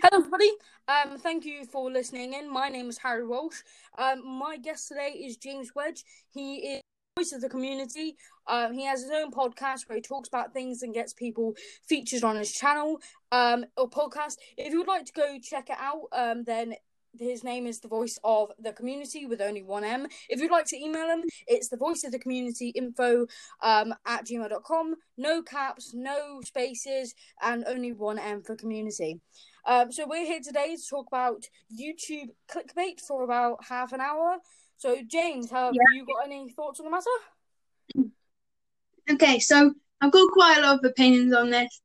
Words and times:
Hello, 0.00 0.18
everybody. 0.18 0.50
Um, 0.86 1.18
thank 1.18 1.44
you 1.44 1.64
for 1.64 1.90
listening 1.90 2.34
in. 2.34 2.48
My 2.48 2.68
name 2.68 2.88
is 2.88 2.98
Harry 2.98 3.26
Walsh. 3.26 3.56
Um, 3.96 4.24
my 4.24 4.56
guest 4.56 4.86
today 4.86 5.08
is 5.08 5.36
James 5.36 5.74
Wedge. 5.74 6.04
He 6.28 6.56
is 6.56 6.82
voice 7.16 7.32
of 7.32 7.40
the 7.40 7.48
community. 7.48 8.16
Um, 8.46 8.74
he 8.74 8.84
has 8.84 9.02
his 9.02 9.10
own 9.10 9.32
podcast 9.32 9.88
where 9.88 9.96
he 9.96 10.02
talks 10.02 10.28
about 10.28 10.52
things 10.52 10.82
and 10.82 10.94
gets 10.94 11.12
people 11.14 11.54
featured 11.88 12.22
on 12.22 12.36
his 12.36 12.52
channel 12.52 13.00
um, 13.32 13.64
or 13.76 13.90
podcast. 13.90 14.36
If 14.56 14.72
you 14.72 14.78
would 14.78 14.86
like 14.86 15.06
to 15.06 15.12
go 15.12 15.36
check 15.42 15.68
it 15.68 15.78
out, 15.80 16.02
um, 16.12 16.44
then 16.44 16.74
his 17.18 17.42
name 17.42 17.66
is 17.66 17.80
the 17.80 17.88
voice 17.88 18.18
of 18.22 18.50
the 18.58 18.72
community 18.72 19.26
with 19.26 19.40
only 19.40 19.62
one 19.62 19.84
M. 19.84 20.06
If 20.28 20.40
you'd 20.40 20.52
like 20.52 20.66
to 20.66 20.76
email 20.76 21.08
him, 21.08 21.24
it's 21.46 21.68
the 21.68 21.76
voice 21.76 22.04
of 22.04 22.12
the 22.12 22.18
community 22.18 22.68
info 22.68 23.26
um, 23.62 23.94
at 24.06 24.26
gmail.com. 24.26 24.94
No 25.16 25.42
caps, 25.42 25.92
no 25.94 26.40
spaces, 26.44 27.14
and 27.42 27.64
only 27.66 27.92
one 27.92 28.18
M 28.18 28.42
for 28.42 28.54
community. 28.54 29.20
Um, 29.68 29.92
so 29.92 30.06
we're 30.08 30.24
here 30.24 30.40
today 30.42 30.74
to 30.74 30.82
talk 30.88 31.06
about 31.08 31.42
YouTube 31.78 32.30
clickbait 32.50 33.00
for 33.06 33.22
about 33.22 33.62
half 33.68 33.92
an 33.92 34.00
hour. 34.00 34.38
So 34.78 34.96
James, 35.06 35.50
have 35.50 35.74
Yeah. 35.74 35.82
you 35.92 36.06
got 36.06 36.24
any 36.24 36.48
thoughts 36.50 36.80
on 36.80 36.86
the 36.86 36.90
matter? 36.90 38.10
Okay, 39.10 39.38
so 39.38 39.74
I've 40.00 40.10
got 40.10 40.32
quite 40.32 40.56
a 40.56 40.62
lot 40.62 40.78
of 40.78 40.84
opinions 40.84 41.34
on 41.34 41.50
this. 41.50 41.82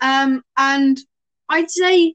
Um, 0.00 0.44
and 0.56 0.98
I'd 1.48 1.68
say 1.70 2.14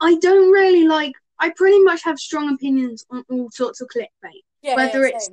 I 0.00 0.14
don't 0.16 0.50
really 0.50 0.88
like, 0.88 1.12
I 1.38 1.50
pretty 1.50 1.80
much 1.80 2.02
have 2.04 2.18
strong 2.18 2.54
opinions 2.54 3.04
on 3.10 3.24
all 3.30 3.50
sorts 3.50 3.82
of 3.82 3.88
clickbait. 3.88 4.40
Yeah, 4.62 4.76
Whether 4.76 5.02
yeah, 5.02 5.08
it's- 5.08 5.30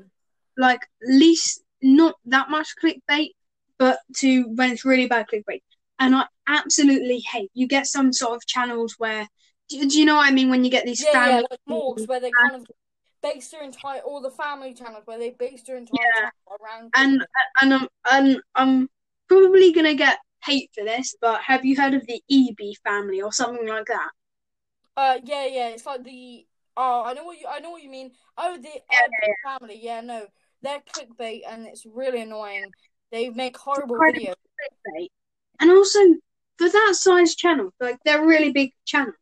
Like, 0.58 0.82
least, 1.02 1.64
not 1.82 2.16
that 2.26 2.50
much 2.50 2.76
clickbait, 2.84 3.30
but 3.78 4.00
to 4.18 4.44
when 4.56 4.72
it's 4.72 4.84
really 4.84 5.08
bad 5.08 5.28
clickbait. 5.30 5.62
And 6.00 6.16
I 6.16 6.26
absolutely 6.48 7.20
hate, 7.20 7.52
you 7.54 7.68
get 7.68 7.88
some 7.88 8.14
sort 8.14 8.36
of 8.36 8.46
channels 8.48 8.96
where, 8.98 9.28
do, 9.70 9.88
do 9.88 10.00
you 10.00 10.06
know 10.06 10.16
what 10.16 10.28
I 10.28 10.32
mean? 10.32 10.50
When 10.50 10.64
you 10.64 10.72
get 10.72 10.86
these 10.86 11.04
yeah, 11.04 11.12
yeah, 11.28 11.36
family. 11.36 11.46
like 11.52 11.60
Morgz 11.70 12.08
where 12.08 12.20
they 12.20 12.32
kind 12.32 12.56
of 12.56 12.68
base 13.22 13.50
their 13.50 13.64
entire 13.64 14.00
all 14.00 14.22
the 14.22 14.32
family 14.32 14.74
channels 14.74 15.04
where 15.06 15.20
they 15.20 15.32
base 15.32 15.62
their 15.64 15.76
entire 15.78 15.98
Yeah. 15.98 16.30
channel 16.48 16.60
around 16.64 16.92
and 16.96 17.26
and 17.62 17.74
I'm 17.74 17.88
and 18.12 18.42
I'm 18.56 18.90
probably 19.28 19.72
gonna 19.74 19.96
get 19.96 20.20
hate 20.46 20.70
for 20.74 20.84
this, 20.84 21.16
but 21.22 21.42
have 21.42 21.66
you 21.66 21.76
heard 21.76 21.94
of 21.94 22.06
the 22.08 22.22
EB 22.30 22.76
family 22.84 23.22
or 23.22 23.32
something 23.34 23.68
like 23.68 23.88
that? 23.88 24.10
Uh, 24.96 25.18
yeah, 25.24 25.46
yeah. 25.46 25.70
It's 25.70 25.86
like 25.86 26.04
the 26.04 26.46
oh, 26.78 27.04
I 27.06 27.14
know 27.14 27.24
what 27.24 27.40
you 27.40 27.48
I 27.48 27.60
know 27.60 27.72
what 27.72 27.84
you 27.84 27.90
mean. 27.90 28.12
Oh, 28.38 28.58
the 28.58 28.70
Yeah, 28.92 29.00
Ebb 29.04 29.12
family. 29.44 29.80
Yeah, 29.82 30.02
no, 30.02 30.28
they're 30.62 30.82
clickbait 30.82 31.42
and 31.48 31.68
it's 31.68 31.86
really 31.86 32.22
annoying. 32.22 32.72
They 33.12 33.30
make 33.30 33.58
horrible 33.58 33.96
videos. 33.96 34.36
Clickbait. 34.60 35.10
And 35.60 35.72
also 35.72 36.00
for 36.58 36.70
that 36.70 36.94
size 36.96 37.36
channel, 37.36 37.74
like 37.80 37.98
they're 38.06 38.24
a 38.24 38.28
really 38.28 38.52
big 38.52 38.72
channel, 38.86 39.14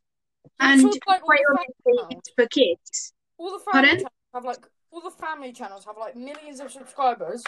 and 0.59 0.81
sure, 0.81 0.91
like, 0.91 1.01
all 1.07 1.19
quite 1.19 1.39
obviously 1.51 1.73
family 1.97 2.15
it's 2.17 2.31
for 2.35 2.45
kids. 2.47 3.13
all 3.37 3.51
the 3.51 3.63
family 3.71 3.87
Pardon? 3.89 4.05
have 4.33 4.45
like 4.45 4.65
all 4.91 5.01
the 5.01 5.11
family 5.11 5.51
channels 5.51 5.85
have 5.85 5.95
like 5.99 6.15
millions 6.15 6.59
of 6.59 6.71
subscribers. 6.71 7.43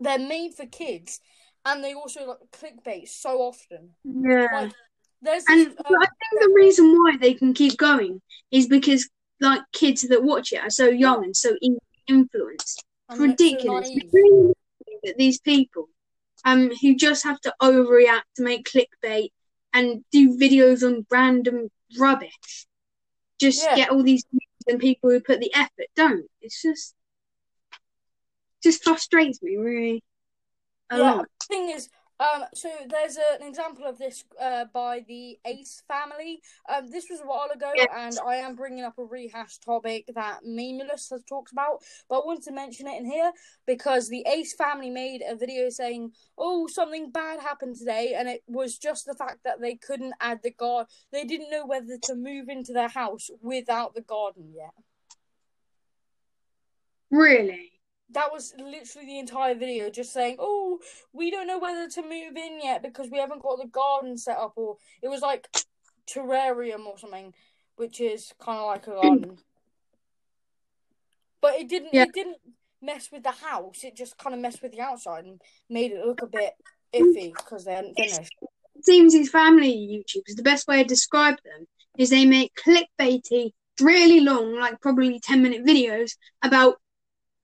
They're 0.00 0.18
made 0.18 0.54
for 0.54 0.66
kids, 0.66 1.20
and 1.64 1.82
they 1.82 1.94
also 1.94 2.26
like 2.26 2.38
clickbait 2.52 3.08
so 3.08 3.38
often. 3.40 3.90
Yeah. 4.04 4.48
Like, 4.52 4.72
there's 5.22 5.44
And 5.48 5.66
this, 5.66 5.74
um, 5.86 5.94
I 6.00 6.06
think 6.06 6.42
the 6.42 6.52
reason 6.54 6.92
why 6.92 7.16
they 7.18 7.34
can 7.34 7.54
keep 7.54 7.76
going 7.78 8.20
is 8.50 8.66
because 8.68 9.08
like 9.40 9.62
kids 9.72 10.02
that 10.02 10.22
watch 10.22 10.52
it 10.52 10.58
are 10.60 10.70
so 10.70 10.88
young 10.88 11.24
and 11.24 11.36
so 11.36 11.56
in- 11.62 11.78
influenced. 12.08 12.84
so 13.10 13.16
ridiculous. 13.18 13.88
naive. 13.88 14.02
It's 14.04 14.14
really 14.14 14.30
annoying 14.36 14.54
that 15.04 15.16
these 15.16 15.40
people, 15.40 15.88
um, 16.44 16.70
who 16.82 16.94
just 16.94 17.24
have 17.24 17.40
to 17.42 17.54
overreact 17.60 18.22
to 18.36 18.42
make 18.42 18.68
clickbait 18.68 19.28
and 19.72 20.04
do 20.12 20.38
videos 20.38 20.86
on 20.86 21.06
random 21.10 21.68
rubbish, 21.98 22.66
just 23.40 23.64
Yeah. 23.64 23.76
get 23.76 23.90
all 23.90 24.02
these 24.02 24.24
and 24.66 24.80
people 24.80 25.10
who 25.10 25.20
put 25.20 25.40
the 25.40 25.52
effort 25.54 25.88
don't. 25.94 26.26
It's 26.40 26.62
just, 26.62 26.94
just 28.62 28.82
frustrates 28.82 29.42
me 29.42 29.56
really 29.56 30.02
a 30.90 30.98
Yeah, 30.98 31.02
lot. 31.16 31.26
the 31.40 31.46
thing 31.46 31.70
is, 31.70 31.88
um, 32.20 32.44
so 32.54 32.70
there's 32.88 33.16
a, 33.16 33.42
an 33.42 33.48
example 33.48 33.84
of 33.86 33.98
this 33.98 34.24
uh, 34.40 34.66
by 34.72 35.04
the 35.08 35.36
Ace 35.44 35.82
family. 35.88 36.40
Um, 36.72 36.86
this 36.88 37.06
was 37.10 37.20
a 37.20 37.26
while 37.26 37.48
ago, 37.52 37.72
Yes. 37.74 37.88
and 37.92 38.18
I 38.26 38.36
am 38.36 38.54
bringing 38.54 38.84
up 38.84 38.98
a 38.98 39.04
rehash 39.04 39.58
topic 39.58 40.04
that 40.14 40.44
Memeulous 40.44 41.10
has 41.10 41.24
talked 41.28 41.50
about, 41.50 41.82
but 42.08 42.20
I 42.20 42.26
wanted 42.26 42.44
to 42.44 42.52
mention 42.52 42.86
it 42.86 42.98
in 42.98 43.04
here 43.10 43.32
because 43.66 44.08
the 44.08 44.24
Ace 44.28 44.54
family 44.54 44.90
made 44.90 45.22
a 45.26 45.34
video 45.34 45.68
saying, 45.70 46.12
"Oh, 46.38 46.68
something 46.68 47.10
bad 47.10 47.40
happened 47.40 47.76
today," 47.76 48.14
and 48.14 48.28
it 48.28 48.42
was 48.46 48.78
just 48.78 49.06
the 49.06 49.14
fact 49.14 49.38
that 49.44 49.60
they 49.60 49.74
couldn't 49.74 50.14
add 50.20 50.40
the 50.42 50.52
garden. 50.52 50.86
They 51.10 51.24
didn't 51.24 51.50
know 51.50 51.66
whether 51.66 51.98
to 52.04 52.14
move 52.14 52.48
into 52.48 52.72
their 52.72 52.88
house 52.88 53.28
without 53.42 53.94
the 53.94 54.02
garden 54.02 54.52
yet. 54.54 54.70
Really. 57.10 57.73
That 58.14 58.32
was 58.32 58.54
literally 58.58 59.06
the 59.06 59.18
entire 59.18 59.54
video, 59.54 59.90
just 59.90 60.12
saying, 60.12 60.36
"Oh, 60.38 60.80
we 61.12 61.30
don't 61.30 61.46
know 61.46 61.58
whether 61.58 61.88
to 61.88 62.02
move 62.02 62.36
in 62.36 62.60
yet 62.62 62.82
because 62.82 63.10
we 63.10 63.18
haven't 63.18 63.42
got 63.42 63.58
the 63.58 63.66
garden 63.66 64.16
set 64.16 64.38
up," 64.38 64.54
or 64.56 64.78
it 65.02 65.08
was 65.08 65.20
like 65.20 65.48
terrarium 66.06 66.86
or 66.86 66.98
something, 66.98 67.34
which 67.76 68.00
is 68.00 68.32
kind 68.40 68.58
of 68.58 68.66
like 68.66 68.86
a 68.86 68.90
garden. 69.02 69.38
But 71.40 71.54
it 71.54 71.68
didn't. 71.68 71.92
Yeah. 71.92 72.04
It 72.04 72.12
didn't 72.14 72.38
mess 72.80 73.10
with 73.10 73.22
the 73.22 73.32
house. 73.32 73.82
It 73.82 73.96
just 73.96 74.16
kind 74.18 74.34
of 74.34 74.40
messed 74.40 74.62
with 74.62 74.72
the 74.72 74.80
outside 74.80 75.24
and 75.24 75.40
made 75.68 75.92
it 75.92 76.04
look 76.04 76.22
a 76.22 76.26
bit 76.26 76.52
iffy 76.94 77.34
because 77.34 77.64
they 77.64 77.74
hadn't 77.74 77.94
finished. 77.94 78.34
It 78.76 78.84
seems 78.84 79.12
these 79.12 79.30
family 79.30 79.72
YouTubers, 79.72 80.36
the 80.36 80.42
best 80.42 80.68
way 80.68 80.82
to 80.82 80.88
describe 80.88 81.36
them 81.44 81.66
is 81.96 82.10
they 82.10 82.24
make 82.24 82.52
clickbaity, 82.54 83.52
really 83.80 84.20
long, 84.20 84.58
like 84.58 84.80
probably 84.80 85.20
10 85.20 85.42
minute 85.42 85.64
videos 85.64 86.12
about 86.42 86.76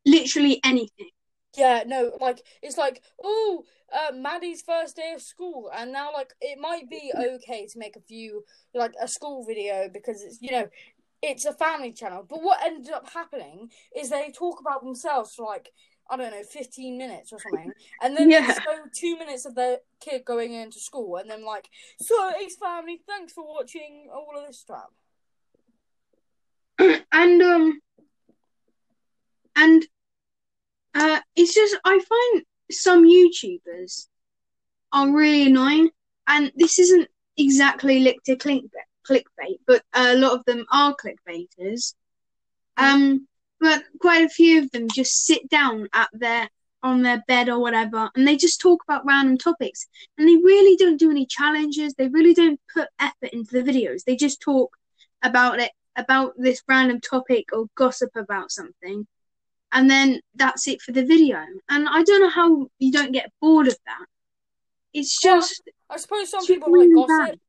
literally 0.04 0.60
anything. 0.64 1.10
Yeah, 1.56 1.82
no, 1.86 2.12
like 2.20 2.42
it's 2.62 2.78
like, 2.78 3.02
oh, 3.22 3.64
uh, 3.92 4.14
Maddie's 4.14 4.62
first 4.62 4.96
day 4.96 5.12
of 5.14 5.22
school, 5.22 5.70
and 5.74 5.92
now 5.92 6.12
like 6.12 6.32
it 6.40 6.58
might 6.60 6.88
be 6.88 7.12
okay 7.18 7.66
to 7.66 7.78
make 7.78 7.96
a 7.96 8.00
few 8.00 8.44
like 8.74 8.92
a 9.00 9.08
school 9.08 9.44
video 9.44 9.88
because 9.92 10.22
it's 10.22 10.38
you 10.40 10.52
know 10.52 10.68
it's 11.22 11.44
a 11.44 11.52
family 11.52 11.92
channel. 11.92 12.24
But 12.28 12.42
what 12.42 12.64
ended 12.64 12.92
up 12.92 13.10
happening 13.10 13.70
is 13.96 14.10
they 14.10 14.30
talk 14.30 14.60
about 14.60 14.82
themselves 14.84 15.34
for 15.34 15.44
like 15.44 15.70
I 16.08 16.16
don't 16.16 16.30
know, 16.30 16.42
fifteen 16.42 16.96
minutes 16.98 17.32
or 17.32 17.38
something, 17.40 17.72
and 18.02 18.16
then 18.16 18.30
Yeah. 18.30 18.46
they 18.46 18.54
show 18.54 18.84
two 18.92 19.16
minutes 19.18 19.44
of 19.44 19.54
their 19.54 19.78
kid 20.00 20.24
going 20.24 20.52
into 20.54 20.78
school, 20.80 21.16
and 21.16 21.28
then 21.30 21.44
like, 21.44 21.68
so 22.00 22.32
Ace 22.40 22.56
family, 22.56 23.00
thanks 23.06 23.32
for 23.32 23.44
watching 23.44 24.08
all 24.12 24.36
of 24.36 24.46
this 24.46 24.64
crap. 24.66 24.90
and 27.12 27.42
um 27.42 27.80
and 29.56 29.86
uh 30.94 31.20
it's 31.36 31.54
just 31.54 31.76
I 31.84 31.98
find 31.98 32.44
some 32.70 33.04
YouTubers 33.04 34.06
are 34.92 35.10
really 35.10 35.46
annoying 35.46 35.90
and 36.26 36.52
this 36.56 36.78
isn't 36.78 37.08
exactly 37.36 38.00
linked 38.00 38.26
to 38.26 38.36
clickbait 38.36 38.68
clickbait, 39.08 39.58
but 39.66 39.82
a 39.94 40.14
lot 40.14 40.32
of 40.32 40.44
them 40.44 40.64
are 40.72 40.94
clickbaiters. 40.94 41.94
Um 42.76 43.26
but 43.58 43.82
quite 44.00 44.24
a 44.24 44.28
few 44.28 44.62
of 44.62 44.70
them 44.70 44.88
just 44.88 45.26
sit 45.26 45.48
down 45.50 45.88
at 45.92 46.08
their 46.12 46.48
on 46.82 47.02
their 47.02 47.22
bed 47.28 47.48
or 47.50 47.58
whatever 47.60 48.10
and 48.14 48.26
they 48.26 48.36
just 48.36 48.60
talk 48.60 48.82
about 48.84 49.04
random 49.04 49.36
topics. 49.36 49.86
And 50.16 50.26
they 50.26 50.36
really 50.36 50.76
don't 50.76 50.98
do 50.98 51.10
any 51.10 51.26
challenges. 51.26 51.94
They 51.94 52.08
really 52.08 52.32
don't 52.32 52.60
put 52.72 52.88
effort 52.98 53.30
into 53.32 53.52
the 53.52 53.70
videos. 53.70 54.04
They 54.04 54.16
just 54.16 54.40
talk 54.40 54.76
about 55.22 55.60
it 55.60 55.72
about 55.96 56.32
this 56.38 56.62
random 56.68 57.00
topic 57.00 57.46
or 57.52 57.66
gossip 57.74 58.10
about 58.16 58.50
something 58.50 59.06
and 59.72 59.90
then 59.90 60.20
that's 60.34 60.66
it 60.68 60.80
for 60.82 60.92
the 60.92 61.04
video 61.04 61.38
and 61.68 61.88
i 61.88 62.02
don't 62.02 62.20
know 62.20 62.28
how 62.30 62.66
you 62.78 62.90
don't 62.92 63.12
get 63.12 63.32
bored 63.40 63.68
of 63.68 63.76
that 63.86 64.06
it's 64.92 65.20
just 65.20 65.62
I 65.88 65.96
suppose 65.96 66.30
some 66.30 66.46
people 66.46 66.76
like 66.76 66.88
gossip. 66.94 67.40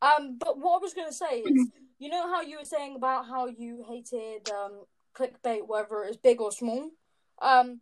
Um, 0.00 0.36
but 0.38 0.58
what 0.58 0.76
I 0.76 0.78
was 0.78 0.94
gonna 0.94 1.12
say 1.12 1.40
is, 1.40 1.68
you 1.98 2.08
know 2.08 2.28
how 2.28 2.42
you 2.42 2.58
were 2.58 2.64
saying 2.64 2.94
about 2.96 3.26
how 3.26 3.46
you 3.46 3.84
hated 3.88 4.48
um 4.50 4.84
clickbait, 5.14 5.66
whether 5.66 6.02
it's 6.04 6.16
big 6.16 6.40
or 6.40 6.52
small. 6.52 6.90
Um, 7.42 7.80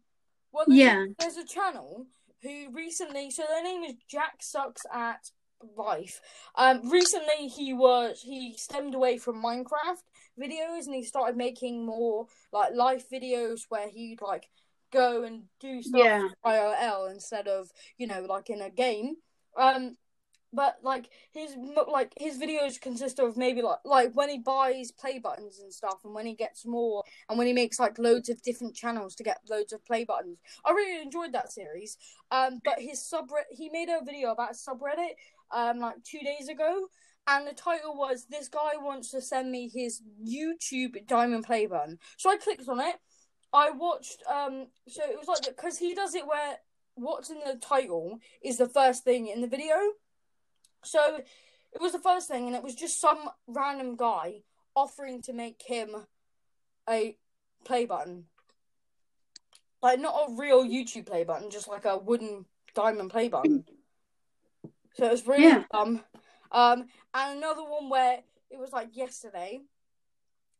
well, 0.53 0.65
there's, 0.67 0.79
Yeah. 0.79 1.07
there's 1.19 1.37
a 1.37 1.45
channel 1.45 2.07
who 2.43 2.71
recently, 2.73 3.31
so 3.31 3.45
their 3.47 3.63
name 3.63 3.85
is 3.85 3.95
Jack 4.09 4.37
Sucks 4.41 4.83
at 4.93 5.31
Life. 5.77 6.21
Um, 6.55 6.91
recently 6.91 7.49
he 7.49 7.73
was 7.73 8.21
he 8.23 8.55
stemmed 8.57 8.95
away 8.95 9.17
from 9.19 9.43
Minecraft 9.43 10.03
videos 10.39 10.85
and 10.85 10.95
he 10.95 11.03
started 11.03 11.37
making 11.37 11.85
more 11.87 12.27
like 12.53 12.75
life 12.75 13.07
videos 13.11 13.63
where 13.71 13.89
he'd 13.89 14.21
like 14.21 14.49
go 14.93 15.25
and 15.25 15.45
do 15.59 15.83
stuff 15.83 16.03
Yeah. 16.03 16.29
IRL 16.45 17.11
instead 17.11 17.49
of 17.49 17.71
you 17.97 18.07
know 18.07 18.21
like 18.29 18.51
in 18.51 18.61
a 18.61 18.71
game. 18.71 19.17
Um, 19.57 19.97
but 20.53 20.79
like 20.83 21.11
his 21.33 21.55
like 21.91 22.13
his 22.19 22.39
videos 22.39 22.81
consist 22.81 23.19
of 23.19 23.37
maybe 23.37 23.61
like 23.63 23.79
like 23.85 24.13
when 24.15 24.29
he 24.31 24.39
buys 24.39 24.93
play 24.93 25.19
buttons 25.19 25.59
and 25.59 25.73
stuff, 25.73 25.99
and 26.05 26.15
when 26.15 26.25
he 26.25 26.35
gets 26.35 26.65
more, 26.65 27.03
and 27.29 27.37
when 27.37 27.47
he 27.47 27.53
makes 27.53 27.79
like 27.79 27.99
loads 27.99 28.29
of 28.29 28.41
different 28.43 28.75
channels 28.75 29.15
to 29.17 29.25
get 29.25 29.39
loads 29.51 29.73
of 29.73 29.85
play 29.85 30.05
buttons. 30.05 30.39
I 30.65 30.71
really 30.71 31.03
enjoyed 31.03 31.33
that 31.33 31.53
series. 31.53 31.99
Um, 32.31 32.61
but 32.65 32.81
his 32.81 33.01
subreddit, 33.01 33.51
he 33.51 33.69
made 33.69 33.89
a 33.89 34.05
video 34.05 34.31
about 34.33 34.53
subreddit 34.53 35.15
um 35.55 35.81
like 35.81 36.03
two 36.05 36.21
days 36.21 36.49
ago, 36.49 36.89
and 37.27 37.47
the 37.47 37.53
title 37.53 37.97
was 37.97 38.27
"This 38.27 38.49
guy 38.49 38.73
wants 38.77 39.11
to 39.11 39.21
send 39.21 39.51
me 39.51 39.69
his 39.69 40.03
YouTube 40.25 41.07
diamond 41.07 41.45
play 41.45 41.67
button." 41.67 41.99
So 42.17 42.31
I 42.31 42.37
clicked 42.37 42.69
on 42.69 42.81
it. 42.81 42.97
I 43.53 43.71
watched. 43.71 44.23
Um, 44.31 44.67
so 44.89 45.03
it 45.05 45.19
was 45.19 45.29
like 45.29 45.45
because 45.45 45.79
he 45.79 45.95
does 45.95 46.15
it 46.15 46.27
where 46.27 46.57
what's 46.95 47.31
in 47.31 47.39
the 47.45 47.57
title 47.61 48.19
is 48.43 48.59
the 48.59 48.69
first 48.69 49.05
thing 49.05 49.29
in 49.29 49.41
the 49.41 49.47
video. 49.47 49.75
So 50.85 51.21
it 51.73 51.81
was 51.81 51.93
the 51.93 51.99
first 51.99 52.29
thing, 52.29 52.47
and 52.47 52.57
it 52.57 52.63
was 52.63 52.75
just 52.75 53.01
some 53.01 53.29
random 53.47 53.97
guy 53.97 54.43
offering 54.75 55.23
to 55.23 55.33
make 55.33 55.63
him 55.65 55.95
a 56.89 57.17
play 57.65 57.87
button. 57.87 58.25
Like 59.83 60.01
not 60.01 60.29
a 60.29 60.37
real 60.37 60.65
YouTube 60.65 61.07
play 61.07 61.25
button, 61.25 61.51
just 61.51 61.69
like 61.69 61.85
a 61.85 61.99
wooden 61.99 62.47
diamond 62.75 63.11
play 63.11 63.29
button. 63.29 63.65
So 64.97 65.05
it 65.07 65.11
was 65.11 65.27
really 65.27 65.45
Yeah. 65.45 65.65
dumb. 65.73 66.03
Um, 66.51 66.87
and 67.13 67.39
another 67.39 67.65
one 67.65 67.89
where 67.91 68.21
it 68.51 68.59
was 68.59 68.73
like 68.73 68.97
yesterday 68.97 69.63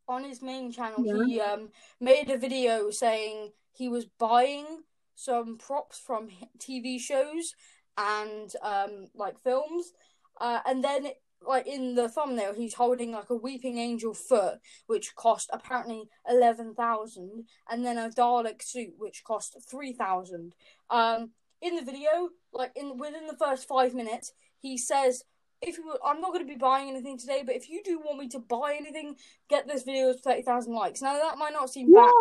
on 0.07 0.23
his 0.23 0.41
main 0.41 0.71
channel, 0.71 1.03
Yeah. 1.03 1.23
he 1.25 1.41
um 1.41 1.71
made 1.99 2.29
a 2.29 2.37
video 2.37 2.89
saying 2.91 3.51
he 3.73 3.89
was 3.89 4.05
buying 4.05 4.83
some 5.15 5.57
props 5.57 5.97
from 5.99 6.29
TV 6.59 6.99
shows 6.99 7.53
and 7.97 8.53
um 8.61 9.07
like 9.15 9.39
films, 9.39 9.93
uh, 10.39 10.59
and 10.65 10.83
then 10.83 11.07
like 11.41 11.67
in 11.67 11.95
the 11.95 12.09
thumbnail 12.09 12.53
he's 12.53 12.73
holding 12.73 13.11
like 13.11 13.29
a 13.29 13.35
weeping 13.35 13.77
angel 13.77 14.13
foot 14.13 14.59
which 14.87 15.15
cost 15.15 15.49
apparently 15.53 16.09
11,000 16.27 17.45
and 17.69 17.85
then 17.85 17.97
a 17.97 18.09
Dalek 18.09 18.63
suit 18.63 18.93
which 18.97 19.23
cost 19.23 19.55
3,000 19.69 20.55
um 20.89 21.31
in 21.61 21.75
the 21.75 21.81
video 21.81 22.29
like 22.53 22.71
in 22.75 22.97
within 22.97 23.27
the 23.27 23.35
first 23.37 23.67
5 23.67 23.93
minutes 23.93 24.31
he 24.59 24.77
says 24.77 25.23
if 25.61 25.77
you 25.77 25.95
I'm 26.05 26.21
not 26.21 26.33
going 26.33 26.45
to 26.45 26.53
be 26.53 26.57
buying 26.59 26.89
anything 26.89 27.17
today 27.17 27.43
but 27.45 27.55
if 27.55 27.69
you 27.69 27.81
do 27.83 27.99
want 27.99 28.19
me 28.19 28.27
to 28.29 28.39
buy 28.39 28.75
anything 28.79 29.15
get 29.49 29.67
this 29.67 29.83
video 29.83 30.13
to 30.13 30.19
30,000 30.19 30.73
likes 30.73 31.01
now 31.01 31.13
that 31.13 31.37
might 31.37 31.53
not 31.53 31.69
seem 31.69 31.91
bad 31.91 32.11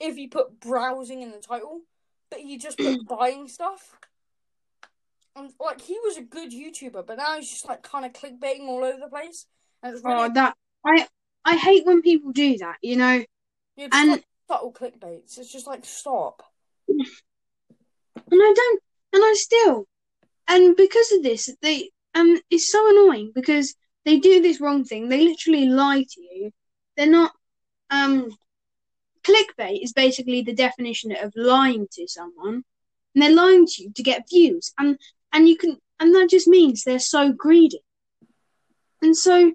if 0.00 0.16
you 0.16 0.28
put 0.28 0.60
browsing 0.60 1.22
in 1.22 1.30
the 1.30 1.38
title 1.38 1.82
but 2.30 2.40
he 2.40 2.58
just 2.58 2.78
put 2.78 3.06
buying 3.08 3.46
stuff 3.48 3.96
and 5.36 5.52
like 5.60 5.80
he 5.80 5.98
was 6.04 6.16
a 6.16 6.22
good 6.22 6.50
YouTuber 6.50 7.06
but 7.06 7.16
now 7.16 7.36
he's 7.36 7.50
just 7.50 7.68
like 7.68 7.82
kind 7.82 8.04
of 8.04 8.12
clickbaiting 8.12 8.66
all 8.66 8.84
over 8.84 8.98
the 8.98 9.08
place 9.08 9.46
and 9.82 9.94
it's 9.94 10.02
oh, 10.04 10.08
really 10.08 10.24
Oh, 10.30 10.32
that 10.34 10.56
I 10.84 11.06
I 11.44 11.56
hate 11.56 11.86
when 11.86 12.02
people 12.02 12.32
do 12.32 12.58
that. 12.58 12.76
You 12.82 12.96
know, 12.96 13.24
Yeah, 13.76 13.88
just 13.88 13.94
And- 13.94 14.10
like 14.12 14.24
subtle 14.48 14.72
clickbaits. 14.72 15.38
It's 15.38 15.52
just 15.52 15.66
like 15.66 15.84
stop. 15.84 16.42
and 18.30 18.40
I 18.42 18.52
don't, 18.54 18.82
and 19.12 19.22
I 19.24 19.34
still, 19.36 19.86
and 20.48 20.76
because 20.76 21.12
of 21.12 21.22
this, 21.22 21.50
they 21.62 21.90
um, 22.14 22.40
it's 22.50 22.70
so 22.70 22.88
annoying 22.90 23.32
because 23.34 23.74
they 24.04 24.18
do 24.18 24.40
this 24.40 24.60
wrong 24.60 24.84
thing. 24.84 25.08
They 25.08 25.26
literally 25.26 25.66
lie 25.66 26.04
to 26.08 26.20
you. 26.20 26.50
They're 26.96 27.06
not 27.06 27.32
um, 27.90 28.30
clickbait 29.22 29.82
is 29.82 29.92
basically 29.92 30.42
the 30.42 30.54
definition 30.54 31.12
of 31.12 31.32
lying 31.36 31.86
to 31.92 32.06
someone, 32.08 32.64
and 33.14 33.22
they're 33.22 33.34
lying 33.34 33.66
to 33.66 33.82
you 33.82 33.92
to 33.92 34.02
get 34.02 34.28
views, 34.28 34.72
and 34.78 34.98
and 35.32 35.48
you 35.48 35.56
can, 35.56 35.76
and 35.98 36.14
that 36.14 36.30
just 36.30 36.48
means 36.48 36.84
they're 36.84 36.98
so 36.98 37.32
greedy, 37.32 37.82
and 39.02 39.16
so, 39.16 39.48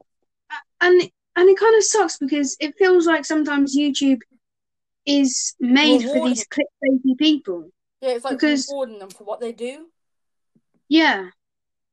uh, 0.52 0.64
and 0.82 1.10
and 1.36 1.50
it 1.50 1.60
kind 1.60 1.76
of 1.76 1.84
sucks 1.84 2.18
because 2.18 2.56
it 2.60 2.76
feels 2.78 3.06
like 3.06 3.26
sometimes 3.26 3.76
YouTube 3.76 4.22
is 5.06 5.54
made 5.60 6.02
for 6.04 6.28
these 6.28 6.46
clickbaity 6.48 7.18
people. 7.18 7.70
Yeah, 8.06 8.12
it's 8.16 8.26
like 8.26 8.38
Because- 8.38 8.68
rewarding 8.70 9.00
them 9.00 9.10
for 9.10 9.24
what 9.24 9.40
they 9.40 9.52
do. 9.52 9.88
Yeah. 10.88 11.30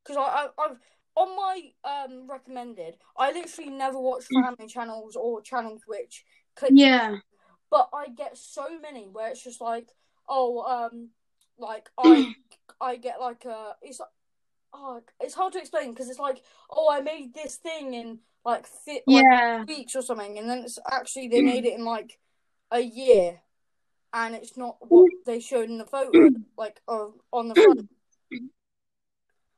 Because 0.05 0.19
I, 0.19 0.21
I, 0.59 0.63
I've 0.63 0.79
on 1.15 1.37
my 1.37 1.73
um 1.85 2.27
recommended, 2.29 2.97
I 3.17 3.33
literally 3.33 3.71
never 3.71 3.99
watch 3.99 4.25
Mm. 4.31 4.45
family 4.45 4.67
channels 4.69 5.17
or 5.17 5.41
channels 5.41 5.83
which 5.87 6.25
click. 6.55 6.73
Yeah. 6.75 7.17
But 7.71 7.89
I 7.95 8.09
get 8.09 8.37
so 8.37 8.79
many 8.79 9.09
where 9.09 9.31
it's 9.31 9.43
just 9.43 9.63
like, 9.63 9.89
oh, 10.29 10.61
um, 10.63 11.09
like 11.59 11.89
I, 11.99 12.35
I 12.81 12.97
get 12.97 13.19
like 13.21 13.47
a, 13.47 13.77
it's 13.81 14.01
like, 14.01 14.11
oh, 14.75 15.01
it's 15.21 15.35
hard 15.35 15.55
to 15.55 15.61
explain 15.61 15.91
because 15.93 16.11
it's 16.11 16.19
like, 16.19 16.43
oh, 16.71 16.91
I 16.93 17.01
made 17.01 17.33
this 17.33 17.57
thing 17.57 17.95
in 17.95 18.19
like, 18.45 18.67
fi- 18.67 19.03
like 19.07 19.25
Yeah. 19.25 19.65
weeks 19.65 19.97
or 19.97 20.03
something, 20.03 20.39
and 20.39 20.51
then 20.51 20.59
it's 20.59 20.79
actually 20.91 21.29
they 21.29 21.41
made 21.41 21.65
it 21.65 21.73
in 21.79 21.85
like 21.87 22.19
a 22.71 22.81
year, 22.81 23.41
and 24.13 24.35
it's 24.35 24.57
not 24.57 24.77
what 24.89 25.11
they 25.27 25.41
showed 25.41 25.69
in 25.69 25.79
the 25.79 25.87
photo, 25.87 26.31
like 26.57 26.81
on 26.89 27.49
the 27.49 27.55
front. 27.55 27.89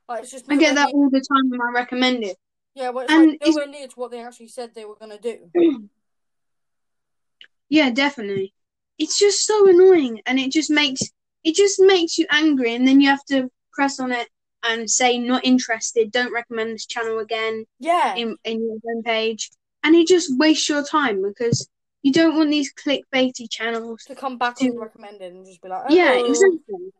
Like 0.07 0.21
it's 0.23 0.31
just 0.31 0.45
I 0.49 0.57
get 0.57 0.75
that 0.75 0.87
near- 0.87 0.95
all 0.95 1.09
the 1.09 1.19
time 1.21 1.49
when 1.49 1.59
I 1.61 1.71
recommend 1.73 2.23
it. 2.23 2.37
yeah, 2.75 2.89
well, 2.89 3.05
it's 3.05 3.13
and 3.13 3.25
like 3.31 3.35
it's- 3.41 3.55
nowhere 3.55 3.67
near 3.67 3.87
to 3.87 3.95
what 3.95 4.11
they 4.11 4.21
actually 4.23 4.49
said 4.49 4.75
they 4.75 4.85
were 4.85 4.95
gonna 4.95 5.19
do. 5.19 5.51
Yeah, 7.69 7.89
definitely. 7.89 8.53
It's 8.99 9.17
just 9.17 9.45
so 9.45 9.67
annoying 9.67 10.21
and 10.27 10.39
it 10.39 10.51
just 10.51 10.69
makes 10.69 11.01
it 11.43 11.55
just 11.55 11.79
makes 11.79 12.17
you 12.17 12.25
angry 12.31 12.75
and 12.75 12.87
then 12.87 13.01
you 13.01 13.09
have 13.09 13.25
to 13.25 13.49
press 13.73 13.99
on 13.99 14.11
it 14.11 14.27
and 14.63 14.89
say 14.89 15.17
not 15.17 15.45
interested, 15.45 16.11
don't 16.11 16.31
recommend 16.33 16.71
this 16.73 16.85
channel 16.85 17.19
again 17.19 17.65
Yeah, 17.79 18.15
in, 18.15 18.37
in 18.43 18.61
your 18.61 18.77
homepage. 18.85 19.49
And 19.83 19.95
it 19.95 20.07
just 20.07 20.35
wastes 20.37 20.69
your 20.69 20.83
time 20.83 21.21
because 21.21 21.67
you 22.05 22.11
don't 22.11 22.35
want 22.37 22.51
these 22.51 22.71
clickbaity 22.71 23.49
channels. 23.49 24.03
to 24.03 24.13
come 24.13 24.37
back 24.37 24.55
to- 24.57 24.69
on 24.69 24.77
recommended 24.77 25.33
and 25.33 25.43
just 25.43 25.59
be 25.61 25.69
like, 25.69 25.85
Yeah, 25.89 26.13
"Oh, 26.17 26.25
exactly. 26.29 26.91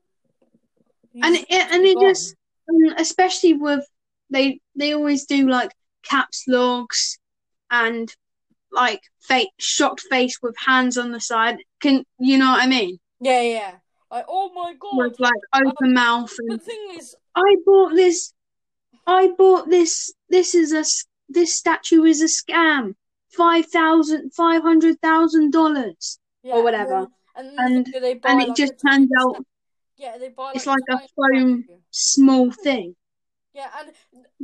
And 1.24 1.36
it, 1.36 1.46
and 1.74 1.84
it 1.86 1.96
gone." 1.96 2.04
just 2.10 2.36
um, 2.70 2.96
especially 2.98 3.54
with 3.54 3.86
they 4.32 4.60
they 4.76 4.94
always 4.94 5.26
do 5.26 5.48
like 5.48 5.72
caps 6.04 6.44
logs 6.48 7.20
and 7.70 8.14
like 8.72 9.02
fa- 9.22 9.46
shocked 9.60 10.02
face 10.10 10.40
with 10.42 10.56
hands 10.58 10.98
on 10.98 11.12
the 11.12 11.22
side. 11.22 11.58
Can 11.82 12.04
you 12.20 12.38
know 12.40 12.50
what 12.52 12.64
I 12.64 12.68
mean? 12.68 12.98
yeah, 13.20 13.42
yeah. 13.42 13.72
Like, 14.12 14.26
oh 14.28 14.52
my 14.54 14.74
god. 14.80 14.98
With 14.98 15.20
like 15.20 15.42
open 15.54 15.94
mouth 15.94 16.34
The 16.48 16.58
thing 16.58 16.96
is, 16.98 17.16
I 17.36 17.56
bought 17.66 17.94
this. 17.96 18.34
I 19.06 19.28
bought 19.38 19.70
this. 19.70 20.12
This 20.30 20.56
is 20.56 20.74
a. 20.74 20.84
this 21.30 21.56
statue 21.56 22.04
is 22.06 22.22
a 22.22 22.32
scam. 22.40 22.96
Five 23.36 23.66
thousand, 23.68 24.34
five 24.34 24.62
hundred 24.62 25.02
thousand 25.02 25.52
dollars, 25.52 26.20
yeah, 26.44 26.56
Or 26.56 26.64
whatever. 26.64 27.08
And, 27.36 27.60
And- 27.60 27.88
and, 27.88 28.04
they 28.04 28.14
buy, 28.16 28.32
and 28.32 28.42
it 28.42 28.48
like, 28.50 28.58
just 28.58 28.74
turns 28.80 29.10
out 29.20 29.46
yeah, 29.98 30.18
they 30.18 30.30
buy 30.30 30.52
it's 30.56 30.66
like, 30.68 30.80
like 30.90 31.02
a 31.02 31.08
foam- 31.16 31.66
small 31.92 32.52
thing. 32.52 32.96
Yeah, 33.54 33.70
and 33.80 33.92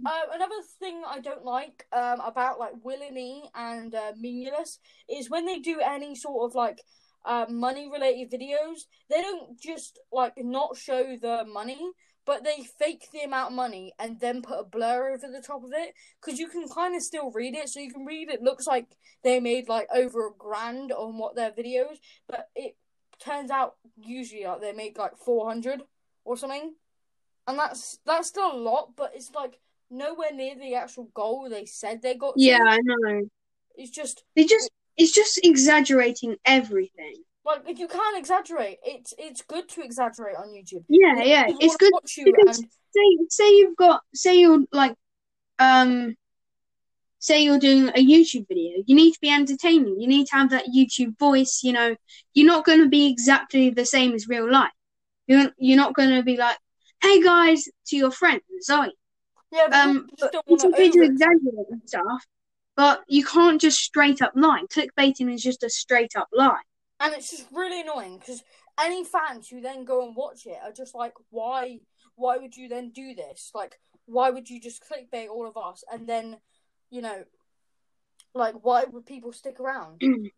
uh, 0.06 0.22
another 0.34 0.62
thing 0.80 1.04
I 1.06 1.20
don't 1.20 1.44
like 1.44 1.86
um, 1.92 2.22
about 2.22 2.60
like 2.60 2.74
Willne 2.82 3.50
and 3.54 3.94
uh, 3.94 4.14
Memeulous 4.18 4.78
is 5.10 5.30
when 5.30 5.46
they 5.46 5.60
do 5.60 5.82
any 5.82 6.16
sort 6.16 6.50
of 6.50 6.56
like 6.56 6.82
uh, 7.26 7.46
money 7.50 7.90
related 7.92 8.32
videos, 8.32 8.84
they 9.10 9.22
don't 9.22 9.60
just 9.60 10.00
like 10.14 10.34
not 10.38 10.78
show 10.78 11.18
the 11.22 11.44
money, 11.46 11.92
but 12.26 12.44
they 12.44 12.64
fake 12.80 13.08
the 13.12 13.22
amount 13.22 13.52
of 13.52 13.56
money 13.56 13.94
and 14.00 14.20
then 14.20 14.42
put 14.42 14.60
a 14.60 14.64
blur 14.64 15.14
over 15.14 15.28
the 15.28 15.42
top 15.42 15.64
of 15.64 15.72
it 15.74 15.94
because 16.20 16.40
you 16.40 16.48
can 16.48 16.68
kind 16.68 16.96
of 16.96 17.02
still 17.02 17.32
read 17.32 17.56
it. 17.56 17.70
So 17.70 17.80
you 17.80 17.92
can 17.92 18.06
read 18.06 18.30
it 18.30 18.42
looks 18.42 18.68
like 18.68 18.88
they 19.24 19.40
made 19.40 19.68
like 19.68 19.88
over 19.94 20.28
a 20.28 20.32
grand 20.38 20.92
on 20.92 21.18
what 21.18 21.36
their 21.36 21.52
videos, 21.52 21.98
but 22.28 22.50
it 22.56 22.76
turns 23.20 23.52
out 23.52 23.76
usually 23.98 24.46
like 24.46 24.62
they 24.62 24.74
make 24.74 24.98
like 24.98 25.18
four 25.18 25.48
hundred 25.48 25.82
or 26.24 26.38
something 26.38 26.74
and 27.48 27.60
that's 27.60 28.00
that's 28.06 28.28
still 28.30 28.52
a 28.52 28.58
lot, 28.58 28.96
but 28.96 29.12
it's 29.16 29.32
like 29.32 29.60
nowhere 29.90 30.34
near 30.34 30.56
the 30.56 30.76
actual 30.76 31.10
goal 31.14 31.48
they 31.50 31.66
said 31.66 32.02
they 32.02 32.16
got. 32.16 32.36
to. 32.36 32.42
Yeah, 32.42 32.60
I 32.64 32.80
know. 32.82 33.24
it's 33.76 33.92
just 33.92 34.24
They 34.36 34.46
just 34.46 34.70
it's 34.98 35.12
just 35.12 35.40
exaggerating 35.44 36.38
everything. 36.46 37.24
Like 37.46 37.62
if 37.68 37.80
you 37.80 37.88
can't 37.88 38.18
exaggerate, 38.18 38.78
it's 38.84 39.14
it's 39.18 39.42
good 39.42 39.68
to 39.70 39.82
exaggerate 39.82 40.36
on 40.36 40.50
YouTube. 40.50 40.84
Yeah, 40.90 41.24
yeah, 41.24 41.46
People 41.46 41.60
it's 41.62 41.78
good. 41.78 41.92
Watch 41.94 42.18
you 42.18 42.34
and 42.38 42.56
Say 42.56 43.18
say 43.30 43.50
you've 43.52 43.78
got 43.78 44.02
say 44.14 44.40
you're 44.40 44.60
like 44.72 44.96
um 45.60 46.16
say 47.20 47.44
you're 47.44 47.60
doing 47.60 47.90
a 47.90 48.06
YouTube 48.06 48.48
video. 48.48 48.84
You 48.86 48.96
need 48.96 49.14
to 49.14 49.20
be 49.22 49.30
entertaining. 49.30 50.00
You 50.00 50.08
need 50.08 50.28
to 50.28 50.36
have 50.36 50.50
that 50.50 50.66
YouTube 50.76 51.18
voice. 51.18 51.62
You 51.64 51.74
know, 51.74 51.96
you're 52.34 52.48
not 52.48 52.66
going 52.66 52.82
to 52.82 52.90
be 52.90 53.08
exactly 53.08 53.70
the 53.70 53.86
same 53.86 54.14
as 54.14 54.28
real 54.28 54.52
life. 54.52 54.72
You're 55.28 55.52
you're 55.58 55.78
not 55.78 55.96
going 55.96 56.10
to 56.10 56.24
be 56.24 56.36
like, 56.36 56.58
"Hey 57.02 57.22
guys," 57.22 57.66
to 57.88 57.96
your 57.96 58.12
friends, 58.12 58.42
are 58.70 58.88
you? 58.88 58.94
yeah, 59.52 59.68
but 59.70 59.76
Um, 59.76 59.96
you 59.96 60.18
just 60.18 60.32
but 60.34 60.44
it's 60.48 60.64
to 60.64 60.70
okay 60.70 60.90
to 60.90 61.02
exaggerate 61.04 61.68
and 61.70 61.82
stuff, 61.86 62.26
but 62.76 63.02
you 63.08 63.24
can't 63.24 63.62
just 63.62 63.80
straight 63.80 64.22
up 64.22 64.34
lie. 64.36 64.64
Clickbaiting 64.70 65.34
is 65.34 65.42
just 65.42 65.64
a 65.64 65.70
straight 65.70 66.16
up 66.16 66.28
lie. 66.34 66.62
And 67.02 67.14
it's 67.14 67.32
just 67.32 67.48
really 67.52 67.82
annoying 67.82 68.20
because 68.20 68.44
any 68.80 69.04
fans 69.04 69.48
who 69.48 69.60
then 69.60 69.86
go 69.86 70.06
and 70.06 70.16
watch 70.16 70.46
it 70.46 70.58
are 70.64 70.72
just 70.72 70.96
like, 70.96 71.14
why? 71.30 71.80
Why 72.16 72.38
would 72.38 72.56
you 72.56 72.68
then 72.70 72.92
do 72.92 73.16
this? 73.16 73.52
Like, 73.56 73.80
why 74.06 74.30
would 74.30 74.50
you 74.50 74.62
just 74.62 74.84
clickbait 74.84 75.30
all 75.30 75.48
of 75.48 75.58
us 75.58 75.84
and 75.92 76.08
then, 76.08 76.38
you 76.90 77.02
know, 77.02 77.24
like, 78.34 78.56
why 78.64 78.84
would 78.84 79.06
people 79.06 79.34
stick 79.34 79.60
around? 79.60 80.02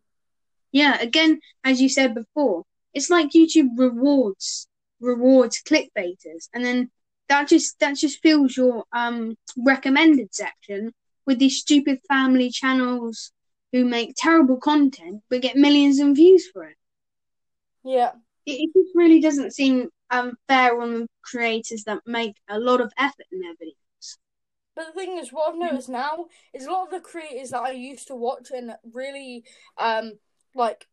Yeah, 0.74 1.00
again, 1.00 1.38
as 1.62 1.80
you 1.80 1.88
said 1.88 2.16
before, 2.16 2.64
it's 2.92 3.08
like 3.08 3.30
YouTube 3.30 3.78
rewards 3.78 4.66
rewards 4.98 5.62
clickbaiters, 5.62 6.48
and 6.52 6.64
then 6.64 6.90
that 7.28 7.46
just 7.46 7.78
that 7.78 7.96
just 7.96 8.20
fills 8.20 8.56
your 8.56 8.82
um 8.92 9.36
recommended 9.56 10.34
section 10.34 10.92
with 11.26 11.38
these 11.38 11.60
stupid 11.60 12.00
family 12.08 12.50
channels 12.50 13.30
who 13.74 13.84
make 13.84 14.14
terrible 14.16 14.56
content 14.56 15.20
but 15.28 15.42
get 15.42 15.56
millions 15.56 15.98
of 15.98 16.14
views 16.14 16.46
for 16.52 16.62
it. 16.62 16.76
Yeah. 17.82 18.12
It, 18.46 18.52
it 18.52 18.70
just 18.72 18.94
really 18.94 19.20
doesn't 19.20 19.52
seem 19.52 19.88
um, 20.10 20.36
fair 20.46 20.80
on 20.80 20.92
the 20.92 21.08
creators 21.22 21.82
that 21.84 21.98
make 22.06 22.36
a 22.48 22.56
lot 22.56 22.80
of 22.80 22.92
effort 22.96 23.26
in 23.32 23.40
their 23.40 23.54
videos. 23.54 24.16
But 24.76 24.86
the 24.86 24.92
thing 24.92 25.18
is, 25.18 25.32
what 25.32 25.50
I've 25.50 25.58
noticed 25.58 25.88
now 25.88 26.26
is 26.52 26.66
a 26.66 26.70
lot 26.70 26.84
of 26.84 26.92
the 26.92 27.00
creators 27.00 27.50
that 27.50 27.62
I 27.62 27.72
used 27.72 28.06
to 28.08 28.14
watch 28.14 28.52
and 28.54 28.76
really, 28.92 29.42
um, 29.76 30.12
like, 30.54 30.86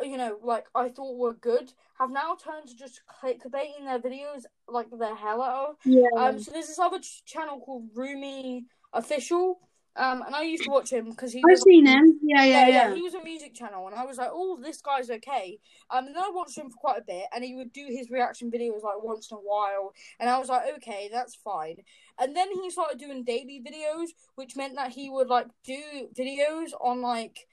you 0.00 0.16
know, 0.16 0.38
like 0.40 0.66
I 0.76 0.90
thought 0.90 1.16
were 1.16 1.34
good, 1.34 1.72
have 1.98 2.12
now 2.12 2.36
turned 2.36 2.68
to 2.68 2.76
just 2.76 3.00
clickbaiting 3.20 3.84
their 3.84 3.98
videos 3.98 4.44
like 4.68 4.90
the 4.90 5.12
hell 5.12 5.42
out 5.42 5.70
of. 5.70 5.76
Yeah. 5.84 6.06
Um, 6.16 6.38
so 6.38 6.52
there's 6.52 6.68
this 6.68 6.78
other 6.78 7.00
ch- 7.00 7.24
channel 7.24 7.58
called 7.58 7.92
Roomie 7.96 8.66
Official. 8.92 9.58
Um, 9.98 10.22
and 10.22 10.34
I 10.34 10.42
used 10.42 10.62
to 10.62 10.70
watch 10.70 10.90
him 10.92 11.10
because 11.10 11.32
he 11.32 11.42
I've 11.44 11.50
was 11.50 11.62
seen 11.62 11.84
him. 11.84 12.20
Yeah, 12.22 12.44
yeah, 12.44 12.68
yeah. 12.68 12.94
He 12.94 13.02
was 13.02 13.14
a 13.14 13.22
music 13.22 13.52
channel, 13.52 13.86
and 13.88 13.96
I 13.96 14.04
was 14.06 14.16
like, 14.16 14.30
"Oh, 14.32 14.56
this 14.62 14.80
guy's 14.80 15.10
okay." 15.10 15.58
Um, 15.90 16.06
and 16.06 16.14
then 16.14 16.22
I 16.22 16.30
watched 16.32 16.56
him 16.56 16.70
for 16.70 16.76
quite 16.76 17.00
a 17.00 17.04
bit, 17.04 17.24
and 17.34 17.44
he 17.44 17.56
would 17.56 17.72
do 17.72 17.84
his 17.88 18.08
reaction 18.08 18.48
videos 18.50 18.82
like 18.84 19.02
once 19.02 19.30
in 19.30 19.36
a 19.36 19.40
while, 19.40 19.92
and 20.20 20.30
I 20.30 20.38
was 20.38 20.48
like, 20.48 20.72
"Okay, 20.76 21.08
that's 21.12 21.34
fine." 21.34 21.78
And 22.18 22.36
then 22.36 22.48
he 22.52 22.70
started 22.70 22.98
doing 22.98 23.24
daily 23.24 23.60
videos, 23.60 24.10
which 24.36 24.54
meant 24.56 24.76
that 24.76 24.92
he 24.92 25.10
would 25.10 25.28
like 25.28 25.48
do 25.64 26.08
videos 26.16 26.70
on 26.80 27.02
like 27.02 27.46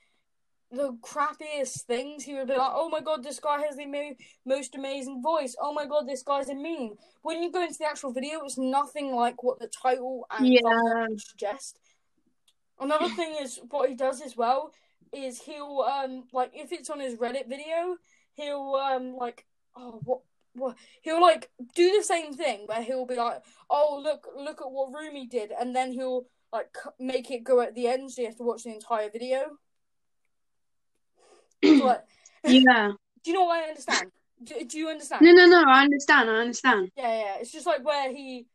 the 0.72 0.94
crappiest 1.02 1.82
things. 1.84 2.24
He 2.24 2.36
would 2.36 2.48
be 2.48 2.56
like, 2.56 2.72
"Oh 2.74 2.90
my 2.90 3.00
god, 3.02 3.24
this 3.24 3.40
guy 3.40 3.62
has 3.62 3.78
the 3.78 3.88
mo- 3.88 4.16
most 4.46 4.76
amazing 4.76 5.22
voice. 5.24 5.56
Oh 5.60 5.74
my 5.74 5.86
god, 5.88 6.08
this 6.08 6.22
guy's 6.22 6.50
a 6.50 6.56
meme." 6.56 6.98
When 7.24 7.42
you 7.42 7.52
go 7.52 7.64
into 7.64 7.78
the 7.80 7.86
actual 7.86 8.12
video, 8.14 8.42
it's 8.44 8.58
nothing 8.58 9.16
like 9.16 9.42
what 9.42 9.58
the 9.60 9.68
title 9.68 10.28
and 10.30 10.46
Yeah. 10.48 11.08
suggest. 11.18 11.80
Another 12.80 13.10
thing 13.10 13.36
is 13.42 13.60
what 13.70 13.90
he 13.90 13.96
does 13.96 14.22
as 14.22 14.36
well 14.36 14.72
is 15.14 15.42
he'll 15.42 15.86
um 15.88 16.24
like 16.34 16.52
if 16.54 16.72
it's 16.72 16.90
on 16.90 17.00
his 17.00 17.16
Reddit 17.16 17.48
video, 17.48 17.98
he'll 18.34 18.76
um 18.76 19.16
like 19.16 19.46
oh 19.76 20.02
what 20.04 20.22
what 20.54 20.76
he'll 21.02 21.22
like 21.22 21.50
do 21.76 21.96
the 21.98 22.04
same 22.04 22.34
thing 22.34 22.62
where 22.66 22.82
he'll 22.82 23.06
be 23.06 23.16
like, 23.16 23.42
"Oh, 23.70 24.00
look 24.02 24.28
look 24.36 24.62
at 24.62 24.72
what 24.72 24.92
Roomie 24.94 25.30
did." 25.30 25.52
And 25.52 25.76
then 25.76 25.92
he'll 25.92 26.26
like 26.52 26.76
make 27.00 27.32
it 27.32 27.44
go 27.44 27.62
at 27.62 27.76
the 27.76 27.88
end 27.88 28.12
so 28.12 28.22
you 28.22 28.28
have 28.28 28.38
to 28.38 28.44
watch 28.44 28.64
the 28.64 28.74
entire 28.74 29.10
video. 29.10 29.58
Yeah. 32.48 32.92
do 33.24 33.32
you 33.32 33.34
know 33.34 33.46
what 33.46 33.64
I 33.64 33.70
understand? 33.70 34.12
Do, 34.44 34.64
do 34.66 34.78
you 34.78 34.88
understand? 34.88 35.24
No, 35.24 35.32
no, 35.32 35.48
no. 35.48 35.64
I 35.68 35.82
understand. 35.82 36.30
I 36.30 36.36
understand. 36.36 36.92
Yeah, 36.96 37.20
yeah. 37.20 37.36
It's 37.40 37.52
just 37.52 37.66
like 37.66 37.84
where 37.84 38.14
he 38.14 38.46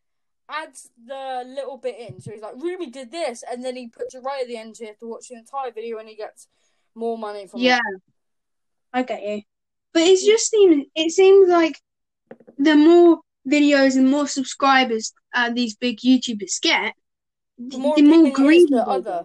adds 0.50 0.90
the 1.06 1.44
little 1.46 1.76
bit 1.76 1.96
in. 1.98 2.20
So 2.20 2.32
he's 2.32 2.42
like, 2.42 2.56
Roomie 2.56 2.90
did 2.92 3.10
this, 3.10 3.44
and 3.50 3.64
then 3.64 3.76
he 3.76 3.88
puts 3.88 4.14
it 4.14 4.22
right 4.22 4.42
at 4.42 4.48
the 4.48 4.56
end, 4.56 4.76
so 4.76 4.84
you 4.84 4.88
have 4.88 4.98
to 4.98 5.06
watch 5.06 5.28
the 5.28 5.36
entire 5.36 5.70
video, 5.70 5.98
and 5.98 6.08
he 6.08 6.16
gets 6.16 6.48
more 6.94 7.16
money 7.16 7.46
from 7.46 7.60
Yeah. 7.60 7.78
it. 7.94 8.02
I 8.92 9.02
get 9.04 9.22
you. 9.22 9.42
But 9.92 10.02
it 10.02 10.24
just 10.24 10.50
seems 10.50 10.86
it 10.94 11.10
seems 11.10 11.48
like 11.48 11.80
the 12.58 12.74
more 12.74 13.20
videos 13.48 13.96
and 13.96 14.10
more 14.10 14.26
subscribers 14.26 15.12
uh, 15.34 15.50
these 15.50 15.76
big 15.76 15.98
YouTubers 16.00 16.60
get, 16.60 16.94
The 17.58 17.78
more, 17.78 17.96
the 17.96 18.02
more 18.02 18.26
appealing 18.26 18.26
it 18.26 18.30
is 18.30 18.36
greedy 18.36 18.74
the 18.74 18.86
other. 18.86 19.24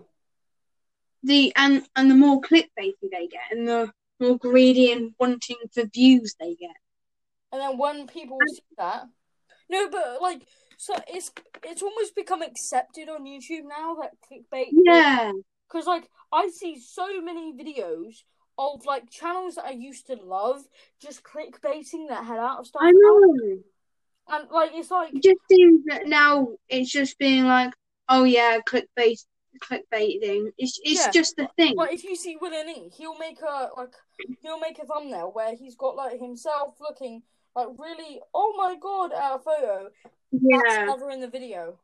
The 1.23 1.53
and 1.55 1.85
and 1.95 2.09
the 2.11 2.15
more 2.15 2.39
clickbaity 2.41 3.09
they 3.11 3.27
get, 3.27 3.41
and 3.51 3.67
the 3.67 3.91
more 4.19 4.37
greedy 4.37 4.91
and 4.91 5.13
wanting 5.19 5.57
for 5.73 5.85
views 5.85 6.35
they 6.39 6.55
get. 6.55 6.75
And 7.51 7.61
then 7.61 7.77
when 7.77 8.05
people 8.07 8.37
see 8.47 8.61
that, 8.77 9.07
no, 9.69 9.89
but 9.89 10.21
like, 10.21 10.43
so 10.77 10.93
it's 11.07 11.31
it's 11.63 11.81
almost 11.81 12.15
become 12.15 12.41
accepted 12.41 13.09
on 13.09 13.25
YouTube 13.25 13.63
now 13.67 13.95
that 14.01 14.11
clickbait. 14.29 14.67
Yeah, 14.71 15.31
Because 15.67 15.87
like 15.87 16.09
I 16.31 16.49
see 16.49 16.79
so 16.79 17.21
many 17.21 17.53
videos 17.53 18.23
of 18.57 18.85
like 18.85 19.09
channels 19.09 19.55
that 19.55 19.65
I 19.65 19.71
used 19.71 20.07
to 20.07 20.15
love 20.15 20.61
just 21.01 21.23
clickbaiting 21.23 22.07
their 22.07 22.23
head 22.23 22.39
out 22.39 22.59
of 22.59 22.67
stuff. 22.67 22.83
I 22.83 22.91
know. 22.91 23.57
And 24.27 24.49
like 24.49 24.71
it's 24.73 24.91
like 24.91 25.13
It 25.13 25.23
just 25.23 25.39
seems 25.49 25.85
that 25.85 26.07
now 26.07 26.49
it's 26.69 26.91
just 26.91 27.17
being 27.19 27.45
like, 27.45 27.73
oh 28.09 28.23
yeah, 28.23 28.59
clickbait, 28.67 29.23
clickbaiting. 29.59 30.51
It's 30.57 30.79
it's 30.83 31.05
Yeah. 31.05 31.11
just 31.11 31.35
the 31.35 31.47
thing. 31.57 31.75
Like 31.75 31.93
if 31.93 32.03
you 32.03 32.15
see 32.15 32.37
Will 32.39 32.53
and 32.53 32.69
E, 32.69 32.89
he'll 32.95 33.17
make 33.17 33.39
a 33.41 33.69
like 33.77 33.93
he'll 34.41 34.59
make 34.59 34.79
a 34.79 34.85
thumbnail 34.85 35.31
where 35.33 35.55
he's 35.55 35.75
got 35.75 35.95
like 35.95 36.19
himself 36.19 36.75
looking 36.79 37.23
like 37.55 37.67
really 37.77 38.19
oh 38.33 38.53
my 38.57 38.75
god 38.79 39.11
at 39.13 39.35
a 39.35 39.39
photo 39.39 39.89
that's 40.31 40.75
Yeah, 40.75 40.85
never 40.85 41.09
in 41.11 41.21
the 41.21 41.27
video. 41.27 41.79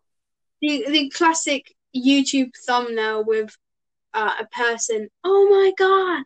the 0.62 0.86
the 0.90 1.10
classic 1.10 1.74
YouTube 1.96 2.51
thumbnail 2.66 3.24
with 3.24 3.56
uh, 4.13 4.34
a 4.40 4.46
person. 4.48 5.10
Oh 5.24 5.48
my 5.50 5.72
god. 5.78 6.24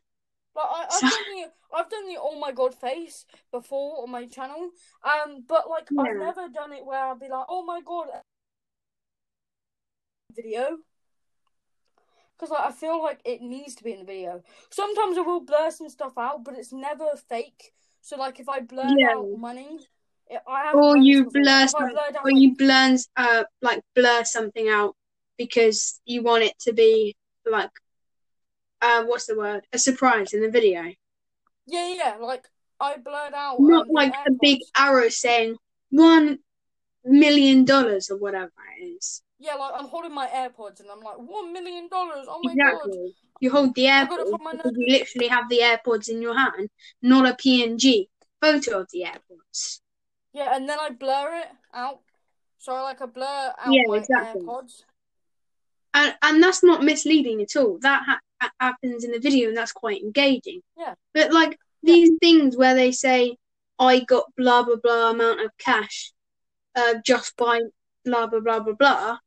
Like 0.55 0.65
I, 0.65 0.85
I've 0.91 1.01
done 1.01 1.11
the 1.35 1.45
I've 1.75 1.89
done 1.89 2.07
the 2.07 2.17
oh 2.19 2.39
my 2.39 2.51
god 2.51 2.73
face 2.73 3.25
before 3.51 4.03
on 4.03 4.11
my 4.11 4.25
channel. 4.25 4.69
Um 5.03 5.43
but 5.47 5.69
like 5.69 5.87
I've 5.99 6.17
never 6.17 6.47
done 6.49 6.73
it 6.73 6.85
where 6.85 6.99
I'll 6.99 7.15
be 7.19 7.29
like, 7.29 7.45
oh 7.49 7.63
my 7.63 7.81
god 7.85 8.07
video. 10.35 10.77
Because 12.37 12.51
like, 12.51 12.65
I 12.67 12.71
feel 12.71 13.01
like 13.01 13.19
it 13.23 13.41
needs 13.41 13.75
to 13.75 13.83
be 13.83 13.93
in 13.93 13.99
the 13.99 14.05
video. 14.05 14.43
Sometimes 14.69 15.17
I 15.17 15.21
will 15.21 15.39
blur 15.39 15.71
some 15.71 15.89
stuff 15.89 16.17
out, 16.17 16.43
but 16.43 16.55
it's 16.55 16.73
never 16.73 17.05
fake. 17.29 17.71
So 18.05 18.17
like 18.17 18.39
if 18.39 18.47
I 18.47 18.59
blur 18.59 18.93
Yeah. 18.99 19.15
out 19.15 19.35
money, 19.35 19.79
it, 20.27 20.39
I 20.47 20.65
have 20.65 20.75
Or 20.75 20.95
you 20.95 21.25
blur 21.25 21.65
some, 21.67 21.89
out, 21.89 22.23
or 22.23 22.31
you 22.31 22.55
blur 22.55 22.97
uh 23.17 23.43
like 23.63 23.81
blur 23.95 24.23
something 24.23 24.69
out 24.69 24.95
because 25.39 25.99
you 26.05 26.21
want 26.21 26.43
it 26.43 26.53
to 26.59 26.71
be 26.73 27.15
like 27.49 27.71
uh 28.81 29.05
what's 29.05 29.25
the 29.25 29.35
word? 29.35 29.65
A 29.73 29.79
surprise 29.79 30.33
in 30.33 30.41
the 30.41 30.51
video. 30.51 30.83
yeah, 31.65 31.93
yeah, 31.95 32.15
like 32.19 32.45
I 32.79 32.97
blurred 32.97 33.33
out 33.33 33.57
Not 33.57 33.87
um, 33.87 33.91
like 33.91 34.13
a 34.27 34.31
big 34.39 34.59
arrow 34.77 35.09
saying 35.09 35.55
one 35.89 36.37
million 37.03 37.65
dollars 37.65 38.11
or 38.11 38.17
whatever 38.17 38.51
it 38.79 38.83
is. 38.83 39.23
Yeah, 39.39 39.55
like 39.55 39.73
I'm 39.75 39.87
holding 39.87 40.13
my 40.13 40.27
AirPods 40.27 40.79
and 40.79 40.89
I'm 40.89 41.01
like 41.01 41.17
one 41.17 41.51
million 41.51 41.89
dollars. 41.89 42.25
Oh 42.29 42.39
my 42.41 42.55
god! 42.55 42.89
You 43.41 43.51
hold 43.51 43.75
the 43.75 43.89
I 43.89 44.05
got 44.05 44.19
it 44.19 44.27
AirPods 44.27 44.29
from 44.29 44.43
my 44.43 44.51
because 44.53 44.71
you 44.77 44.85
literally 44.87 45.27
have 45.27 45.49
the 45.49 45.59
AirPods 45.59 46.09
in 46.09 46.21
your 46.21 46.37
hand, 46.37 46.69
not 47.01 47.27
a 47.27 47.33
PNG 47.33 48.07
photo 48.41 48.81
of 48.81 48.87
the 48.91 49.05
AirPods. 49.05 49.81
Yeah, 50.33 50.55
and 50.55 50.67
then 50.67 50.79
I 50.79 50.89
blur 50.89 51.39
it 51.39 51.47
out. 51.73 51.99
So 52.59 52.73
I 52.73 52.81
like 52.81 53.01
I 53.01 53.05
blur 53.07 53.53
out 53.57 53.73
Yeah, 53.73 53.83
my 53.87 53.97
exactly. 53.97 54.41
AirPods. 54.41 54.83
And 55.93 56.15
and 56.21 56.41
that's 56.43 56.63
not 56.63 56.83
misleading 56.83 57.41
at 57.41 57.55
all. 57.55 57.77
That 57.81 58.03
ha- 58.05 58.19
ha- 58.41 58.51
happens 58.59 59.03
in 59.03 59.11
the 59.11 59.19
video, 59.19 59.49
and 59.49 59.57
that's 59.57 59.71
quite 59.73 60.01
engaging. 60.01 60.61
Yeah. 60.77 60.93
But 61.13 61.33
like 61.33 61.57
these 61.83 62.11
things 62.21 62.55
where 62.57 62.75
they 62.75 62.91
say, 62.91 63.37
"I 63.79 63.99
got 63.99 64.33
blah 64.35 64.63
blah 64.63 64.77
blah 64.81 65.11
amount 65.11 65.41
of 65.41 65.51
cash, 65.57 66.13
uh, 66.75 66.95
just 67.05 67.35
by 67.37 67.61
blah 68.05 68.27
blah 68.27 68.39
blah 68.39 68.59
blah 68.61 68.73
blah." 68.73 69.17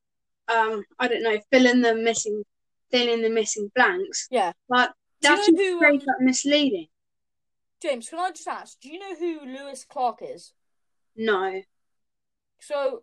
Um, 0.49 0.85
I 0.99 1.09
don't 1.09 1.23
know, 1.23 1.38
fill 1.50 1.67
in 1.67 1.83
the 1.83 1.95
missing, 1.95 2.43
fill 2.90 3.09
in 3.09 3.23
the 3.23 3.31
missing 3.31 3.71
blanks. 3.75 4.28
Yeah. 4.31 4.52
Like 4.69 4.90
Do 5.21 5.31
you 5.31 5.37
that's 5.37 5.49
know 5.50 5.78
who, 5.81 5.87
um, 5.87 6.00
misleading. 6.21 6.88
James, 7.83 8.09
can 8.09 8.19
I 8.19 8.31
just 8.31 8.49
ask? 8.49 8.81
Do 8.81 8.88
you 8.90 8.99
know 8.99 9.14
who 9.14 9.47
Lewis 9.47 9.85
Clark 9.85 10.19
is? 10.23 10.52
No. 11.17 11.62
So 12.61 13.02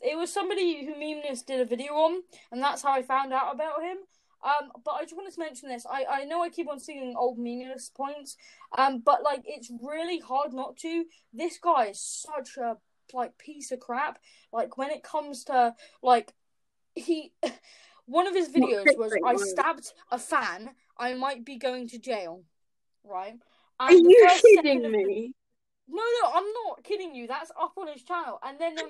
it 0.00 0.16
was 0.16 0.32
somebody 0.32 0.84
who 0.84 0.94
Memeulous 0.94 1.44
did 1.44 1.60
a 1.60 1.64
video 1.64 1.92
on, 1.94 2.22
and 2.52 2.62
that's 2.62 2.82
how 2.82 2.92
I 2.92 3.02
found 3.02 3.32
out 3.32 3.54
about 3.54 3.82
him. 3.82 3.96
Um, 4.42 4.72
but 4.84 4.92
I 4.92 5.02
just 5.02 5.16
wanted 5.16 5.34
to 5.34 5.40
mention 5.40 5.68
this. 5.68 5.86
I, 5.90 6.04
I 6.08 6.24
know 6.24 6.42
I 6.42 6.48
keep 6.48 6.68
on 6.68 6.80
seeing 6.80 7.14
old 7.16 7.38
meaningless 7.38 7.90
points, 7.94 8.36
um, 8.76 9.02
but 9.04 9.22
like 9.22 9.42
it's 9.44 9.70
really 9.82 10.18
hard 10.18 10.52
not 10.52 10.76
to. 10.78 11.04
This 11.32 11.58
guy 11.58 11.86
is 11.86 12.00
such 12.00 12.56
a 12.56 12.76
like 13.12 13.36
piece 13.38 13.70
of 13.70 13.80
crap. 13.80 14.18
Like 14.52 14.78
when 14.78 14.90
it 14.90 15.02
comes 15.02 15.44
to 15.44 15.74
like 16.02 16.32
he, 16.94 17.32
one 18.06 18.26
of 18.26 18.34
his 18.34 18.48
videos 18.48 18.96
was 18.96 19.12
I 19.24 19.36
stabbed 19.36 19.92
a 20.10 20.18
fan. 20.18 20.70
I 20.98 21.14
might 21.14 21.44
be 21.44 21.56
going 21.56 21.88
to 21.88 21.98
jail, 21.98 22.42
right? 23.04 23.34
Are 23.78 23.90
And 23.90 24.04
the 24.04 24.10
you 24.10 24.28
kidding 24.56 24.82
the- 24.82 24.88
me? 24.90 25.32
no, 25.88 26.02
no, 26.22 26.30
I'm 26.34 26.44
not 26.66 26.84
kidding 26.84 27.14
you. 27.14 27.26
That's 27.26 27.50
up 27.60 27.72
on 27.76 27.88
his 27.88 28.02
channel. 28.02 28.38
And 28.42 28.58
then 28.60 28.78
um, 28.78 28.88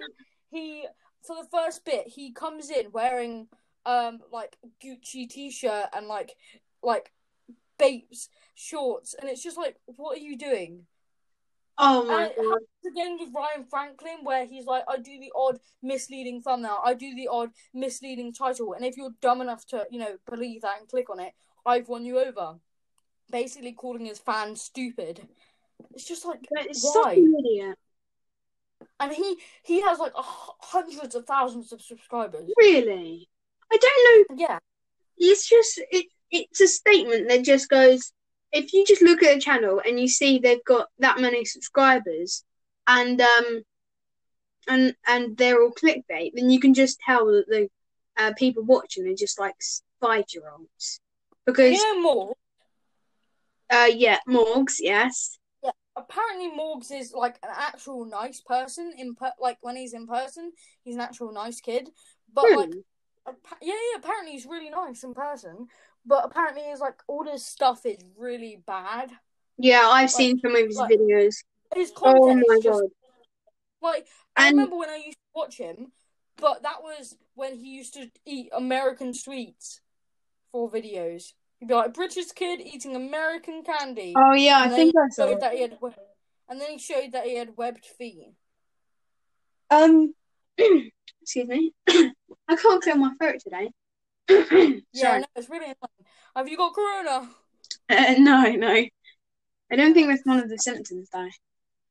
he, 0.51 0.87
for 1.23 1.37
the 1.37 1.49
first 1.51 1.85
bit, 1.85 2.09
he 2.09 2.33
comes 2.33 2.71
in 2.71 2.91
wearing 2.93 3.49
um 3.87 4.19
like 4.31 4.57
Gucci 4.85 5.29
t-shirt 5.29 5.87
and 5.95 6.07
like 6.07 6.35
like 6.83 7.13
Bapes 7.79 8.29
shorts, 8.55 9.15
and 9.19 9.31
it's 9.31 9.43
just 9.43 9.57
like, 9.57 9.77
what 9.87 10.19
are 10.19 10.21
you 10.21 10.37
doing? 10.37 10.85
Oh 11.83 12.05
my 12.05 12.27
it 12.27 12.37
god. 12.37 12.59
again 12.93 13.17
with 13.19 13.31
Ryan 13.35 13.65
Franklin, 13.69 14.19
where 14.23 14.45
he's 14.47 14.67
like, 14.67 14.85
I 14.87 14.99
do 14.99 15.19
the 15.19 15.33
odd 15.35 15.59
misleading 15.83 16.43
thumbnail, 16.43 16.79
I 16.85 16.93
do 16.95 17.15
the 17.15 17.29
odd 17.29 17.51
misleading 17.73 18.33
title, 18.35 18.75
and 18.75 18.85
if 18.85 18.97
you're 18.99 19.15
dumb 19.23 19.41
enough 19.41 19.65
to, 19.69 19.87
you 19.91 19.99
know, 19.99 20.17
believe 20.29 20.61
that 20.63 20.79
and 20.81 20.89
click 20.89 21.09
on 21.11 21.21
it, 21.21 21.33
I've 21.65 21.89
won 21.89 22.05
you 22.05 22.19
over. 22.21 22.57
Basically, 23.31 23.73
calling 23.73 24.05
his 24.07 24.19
fans 24.19 24.61
stupid. 24.61 25.27
It's 25.95 26.05
just 26.07 26.25
like, 26.27 26.47
It's 26.51 26.83
why? 26.85 27.13
an 27.15 27.35
idiot. 27.39 27.79
and 28.99 29.13
he 29.13 29.37
he 29.63 29.81
has 29.83 29.99
like 29.99 30.13
hundreds 30.15 31.15
of 31.15 31.25
thousands 31.27 31.73
of 31.73 31.81
subscribers. 31.81 32.51
Really? 32.59 33.29
I 33.73 33.77
don't 33.77 34.29
know. 34.31 34.37
Yeah. 34.37 34.59
It's 35.17 35.49
just 35.49 35.81
it. 35.91 36.07
It's 36.31 36.61
a 36.61 36.67
statement 36.69 37.29
that 37.29 37.45
just 37.45 37.69
goes. 37.69 38.13
If 38.53 38.73
you 38.73 38.85
just 38.85 39.03
look 39.03 39.23
at 39.23 39.37
a 39.37 39.41
channel 39.41 39.81
and 39.85 39.99
you 40.01 40.09
see 40.09 40.39
they've 40.39 40.65
got 40.65 40.89
that 40.99 41.21
many 41.21 41.45
subscribers, 41.45 42.45
and 42.87 43.21
um, 43.21 43.63
and 44.69 44.95
and 45.07 45.37
they're 45.37 45.63
all 45.63 45.73
clickbait, 45.73 46.33
then 46.35 46.51
you 46.51 46.61
can 46.61 46.75
just 46.75 46.99
tell 47.01 47.27
that 47.27 47.47
the 47.49 47.69
uh, 48.17 48.33
people 48.37 48.63
watching 48.65 49.07
are 49.07 49.15
just 49.15 49.39
like 49.39 49.55
five 50.01 50.25
year 50.33 50.45
olds. 50.57 51.01
Because 51.47 51.79
yeah, 51.79 52.01
more. 52.01 52.35
uh, 53.71 53.89
yeah, 53.93 54.19
Morgz, 54.29 54.77
yes. 54.81 55.39
Yeah, 55.63 55.71
Apparently, 55.97 56.51
Morgz 56.51 56.91
is 56.93 57.13
like 57.13 57.39
an 57.43 57.51
actual 57.53 58.05
nice 58.05 58.41
person. 58.41 58.93
In 58.97 59.15
per- 59.15 59.33
like 59.41 59.59
when 59.63 59.77
he's 59.77 59.95
in 59.95 60.07
person, 60.07 60.53
he's 60.83 60.97
an 60.97 61.01
actual 61.01 61.33
nice 61.33 61.61
kid. 61.61 61.89
But 62.33 62.45
like, 62.45 62.69
Really? 62.69 62.85
appa- 63.27 63.59
yeah, 63.63 63.75
yeah. 63.75 63.99
Apparently, 63.99 64.33
he's 64.33 64.47
really 64.47 64.71
nice 64.71 65.03
in 65.03 65.15
person. 65.15 65.69
But 66.07 66.25
apparently, 66.25 66.63
he's 66.69 66.81
like 66.81 66.97
all 67.09 67.25
this 67.25 67.45
stuff 67.45 67.85
is 67.85 67.99
really 68.17 68.63
bad. 68.67 69.11
Yeah, 69.59 69.83
I've 69.87 70.11
seen 70.11 70.39
some 70.41 70.57
of 70.57 70.67
his 70.67 70.77
like- 70.77 70.91
videos. 70.93 71.37
His 71.75 71.93
content 71.93 72.43
oh 72.49 72.55
my 72.55 72.61
just 72.61 72.81
god. 72.81 72.91
like 73.81 74.07
I 74.37 74.49
And- 74.49 74.57
remember 74.57 74.77
when 74.77 74.91
I 74.91 74.97
used 74.97 75.19
to 75.19 75.25
watch 75.35 75.57
him, 75.59 75.93
but 76.37 76.63
that 76.63 76.83
was 76.83 77.17
when 77.35 77.55
he 77.57 77.69
used 77.77 77.95
to 77.95 78.11
eat 78.27 78.49
American 78.53 79.15
sweets 79.15 79.81
for 80.51 80.69
videos. 80.71 81.33
He'd 81.61 81.69
be 81.69 81.75
like 81.75 81.93
British 81.95 82.33
kid 82.33 82.61
eating 82.61 82.97
American 82.97 83.63
candy. 83.63 84.15
Oh 84.17 84.33
yeah, 84.35 84.59
I 84.59 84.63
And 84.65 84.73
then 84.73 84.79
think 84.79 84.95
I 84.97 85.09
saw 85.11 85.27
it. 85.29 85.41
that 85.41 85.53
he 85.55 85.61
had, 85.63 85.79
and 86.49 86.61
then 86.61 86.71
he 86.73 86.79
showed 86.79 87.13
that 87.13 87.27
he 87.27 87.37
had 87.37 87.57
webbed 87.57 87.85
feet. 87.85 88.33
Um, 89.71 90.15
excuse 90.59 91.47
me. 91.47 91.73
I 91.89 92.57
can't 92.57 92.83
clear 92.83 92.97
my 92.97 93.13
throat 93.21 93.37
today. 93.45 93.71
Yeah, 94.93 95.19
no, 95.19 95.25
it's 95.37 95.49
really 95.51 95.67
annoying. 95.67 96.07
Have 96.37 96.49
you 96.49 96.57
got 96.57 96.75
corona? 96.75 97.29
Uh, 97.89 98.15
no, 98.19 98.45
no. 98.53 98.69
I 99.73 99.77
don't 99.77 99.95
think 99.95 100.09
that's 100.09 100.25
one 100.25 100.39
of 100.39 100.49
the 100.49 100.59
symptoms, 100.59 101.09
though. 101.13 101.29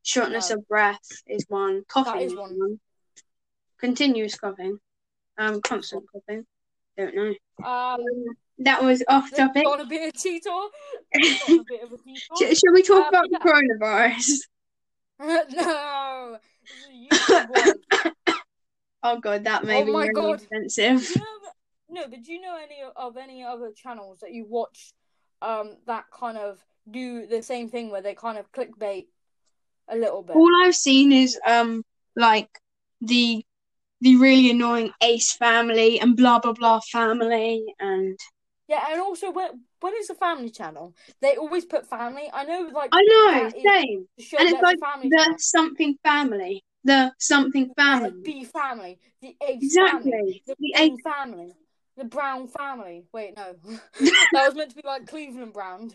Shortness 0.03 0.49
No. 0.49 0.57
of 0.57 0.67
breath 0.67 0.99
is 1.27 1.45
one. 1.49 1.83
Coughing 1.87 2.21
is 2.21 2.35
one. 2.35 2.57
one. 2.57 2.79
Continuous 3.79 4.35
coughing. 4.37 4.77
Um, 5.37 5.61
constant 5.61 6.03
coughing. 6.11 6.45
Don't 6.97 7.15
know. 7.15 7.33
Um, 7.65 7.99
That 8.59 8.83
was 8.83 9.03
off 9.07 9.29
topic. 9.35 9.63
got 9.63 9.79
a 9.81 9.85
bit 9.85 10.13
of 10.13 10.21
Tito. 10.21 10.69
There's 11.13 11.41
a 11.49 11.63
bit 11.67 11.83
of 11.83 11.93
a 11.93 11.97
Sh- 12.15 12.27
Tito. 12.37 12.53
shall 12.53 12.73
we 12.73 12.83
talk 12.83 13.03
Um, 13.03 13.09
about 13.09 13.25
yeah. 13.29 13.37
the 13.37 13.49
coronavirus? 13.49 14.27
no, 15.55 16.37
this 17.09 17.19
is 17.21 17.29
a 17.29 17.47
one. 17.47 18.13
Oh 19.01 19.17
god, 19.21 19.45
that 19.45 19.63
may 19.63 19.81
Oh 19.81 19.85
be 19.85 19.91
my 19.93 20.07
really 20.07 20.13
God. 20.13 20.41
you 20.51 20.89
know, 20.93 20.99
no, 21.99 22.07
but 22.07 22.23
do 22.23 22.33
you 22.33 22.41
know 22.41 22.57
any 22.57 22.77
of 22.95 23.17
any 23.17 23.43
other 23.43 23.71
channels 23.71 24.19
that 24.19 24.33
you 24.33 24.45
watch 24.47 24.93
um 25.41 25.77
that 25.87 26.05
kind 26.11 26.37
of 26.37 26.59
do 26.89 27.25
the 27.27 27.41
same 27.41 27.69
thing 27.69 27.89
where 27.91 28.01
they 28.01 28.13
kind 28.15 28.37
of 28.37 28.51
clickbait 28.51 29.07
a 29.87 29.95
little 29.95 30.23
bit? 30.23 30.35
All 30.35 30.51
I've 30.63 30.75
seen 30.75 31.11
is 31.11 31.39
um 31.45 31.83
like 32.15 32.49
the 33.01 33.43
the 34.01 34.15
really 34.15 34.49
annoying 34.51 34.91
Ace 35.01 35.33
family 35.33 35.99
and 35.99 36.15
blah 36.15 36.39
blah 36.39 36.53
blah 36.53 36.79
family 36.91 37.65
and 37.79 38.17
Yeah, 38.67 38.85
and 38.91 39.01
also 39.01 39.31
when 39.31 39.61
when 39.81 39.93
it's 39.95 40.09
a 40.09 40.15
family 40.15 40.49
channel, 40.49 40.93
they 41.21 41.35
always 41.35 41.65
put 41.65 41.87
family. 41.87 42.29
I 42.31 42.43
know, 42.43 42.69
like 42.73 42.91
I 42.93 43.01
know, 43.01 43.49
same. 43.49 44.07
And 44.37 44.49
it's 44.49 44.61
like 44.61 44.79
family 44.79 45.09
the 45.09 45.35
something 45.37 45.97
family. 46.03 46.63
The 46.83 47.11
something 47.19 47.71
family. 47.75 48.21
B 48.23 48.45
family, 48.45 48.99
the 49.21 49.35
Ace 49.41 49.75
family, 49.75 50.11
Exactly. 50.11 50.43
the 50.47 50.55
The 50.59 50.73
Ace 50.77 51.01
family, 51.03 51.51
the 51.99 52.05
Brown 52.05 52.47
family. 52.47 53.03
Wait, 53.13 53.35
no, 53.37 53.55
that 54.33 54.45
was 54.47 54.55
meant 54.55 54.71
to 54.71 54.75
be 54.75 54.81
like 54.83 55.05
Cleveland 55.07 55.53
Brown. 55.53 55.91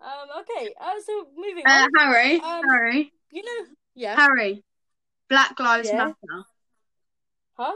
Um, 0.00 0.28
okay, 0.40 0.72
uh, 0.80 0.92
so 1.04 1.26
moving 1.36 1.64
uh, 1.66 1.70
on. 1.70 1.90
Harry, 1.98 2.40
Um, 2.40 2.62
Harry, 2.70 3.12
You 3.32 3.42
know, 3.42 3.66
yeah, 3.94 4.14
Harry. 4.14 4.62
Black 5.28 5.58
Lives 5.58 5.88
Yeah. 5.88 5.96
Matter. 5.96 6.44
huh? 7.54 7.72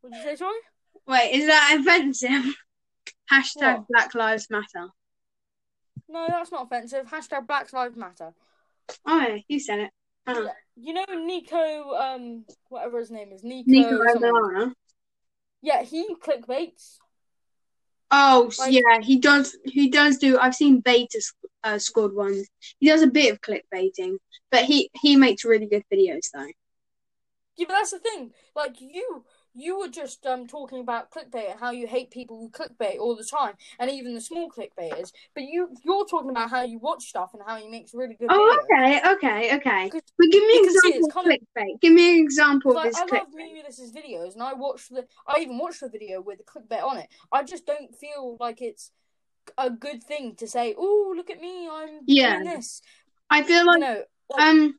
What 0.00 0.12
did 0.12 0.18
you 0.18 0.24
say, 0.24 0.36
sorry? 0.36 0.58
Wait, 1.06 1.30
is 1.34 1.46
that 1.46 1.76
offensive? 1.78 2.54
Hashtag 3.32 3.78
What? 3.78 3.88
Black 3.88 4.14
Lives 4.14 4.48
Matter. 4.50 4.88
No, 6.08 6.26
that's 6.28 6.50
not 6.50 6.64
offensive. 6.66 7.06
Hashtag 7.06 7.46
Black 7.46 7.72
Lives 7.72 7.96
Matter. 7.96 8.32
Oh, 9.06 9.18
yeah, 9.20 9.38
you 9.46 9.60
said 9.60 9.78
it. 9.80 9.90
Uh, 10.26 10.46
You 10.76 10.94
know 10.94 11.04
Niko, 11.10 12.00
um, 12.00 12.44
whatever 12.68 12.98
his 12.98 13.10
name 13.10 13.32
is, 13.32 13.42
Niko. 13.42 13.66
Niko. 13.66 14.72
Yeah, 15.60 15.82
he 15.82 16.14
clickbaits. 16.16 16.96
Oh, 18.10 18.50
Like- 18.58 18.72
yeah, 18.72 19.00
he 19.00 19.18
does. 19.18 19.56
He 19.64 19.88
does 19.88 20.18
do. 20.18 20.38
I've 20.38 20.54
seen 20.54 20.80
Beta 20.80 21.20
uh, 21.64 21.78
scored 21.78 22.14
ones. 22.14 22.46
He 22.78 22.88
does 22.88 23.02
a 23.02 23.06
bit 23.06 23.32
of 23.32 23.40
clickbaiting, 23.40 24.16
but 24.50 24.64
he 24.64 24.90
he 25.00 25.16
makes 25.16 25.44
really 25.44 25.66
good 25.66 25.84
videos 25.92 26.30
though. 26.32 26.46
Yeah, 27.56 27.66
but 27.68 27.74
that's 27.74 27.90
the 27.90 27.98
thing. 27.98 28.32
Like 28.54 28.80
you, 28.80 29.24
you 29.54 29.78
were 29.78 29.88
just 29.88 30.24
um 30.26 30.46
talking 30.46 30.80
about 30.80 31.10
clickbait 31.10 31.50
and 31.50 31.60
how 31.60 31.70
you 31.70 31.86
hate 31.86 32.10
people 32.10 32.38
who 32.38 32.48
clickbait 32.50 32.98
all 32.98 33.16
the 33.16 33.24
time, 33.24 33.54
and 33.78 33.90
even 33.90 34.14
the 34.14 34.20
small 34.20 34.48
clickbaiters. 34.50 35.12
But 35.34 35.44
you, 35.44 35.68
you're 35.84 36.06
talking 36.06 36.30
about 36.30 36.50
how 36.50 36.62
you 36.62 36.78
watch 36.78 37.04
stuff 37.04 37.30
and 37.34 37.42
how 37.46 37.56
he 37.56 37.68
makes 37.68 37.94
really 37.94 38.14
good. 38.14 38.28
Oh, 38.30 38.58
videos. 38.70 38.76
okay, 38.76 39.10
okay, 39.12 39.56
okay. 39.56 39.90
But 39.90 40.30
give 40.30 40.42
me 40.44 40.58
an 40.58 40.64
example 40.64 41.06
of 41.06 41.26
clickbait. 41.26 41.80
Give 41.80 41.92
me 41.92 42.18
an 42.18 42.24
example 42.24 42.76
of 42.76 42.82
this 42.82 42.96
I 42.96 43.00
love 43.00 43.08
clickbait. 43.10 43.34
Memeulous's 43.34 43.92
videos, 43.92 44.34
and 44.34 44.42
I 44.42 44.54
watched 44.54 44.90
the. 44.90 45.06
I 45.26 45.40
even 45.40 45.58
watched 45.58 45.80
the 45.80 45.88
video 45.88 46.20
with 46.20 46.38
the 46.38 46.44
clickbait 46.44 46.82
on 46.82 46.98
it. 46.98 47.08
I 47.30 47.42
just 47.42 47.66
don't 47.66 47.94
feel 47.94 48.36
like 48.40 48.62
it's 48.62 48.90
a 49.58 49.70
good 49.70 50.02
thing 50.02 50.36
to 50.36 50.46
say. 50.46 50.74
Oh, 50.78 51.12
look 51.16 51.30
at 51.30 51.40
me! 51.40 51.68
I'm 51.70 52.00
Yeah. 52.06 52.38
doing 52.38 52.54
this. 52.54 52.80
I 53.28 53.42
feel 53.42 53.60
You 53.60 53.66
like 53.66 53.80
know, 53.80 54.02
like, 54.30 54.40
um 54.40 54.78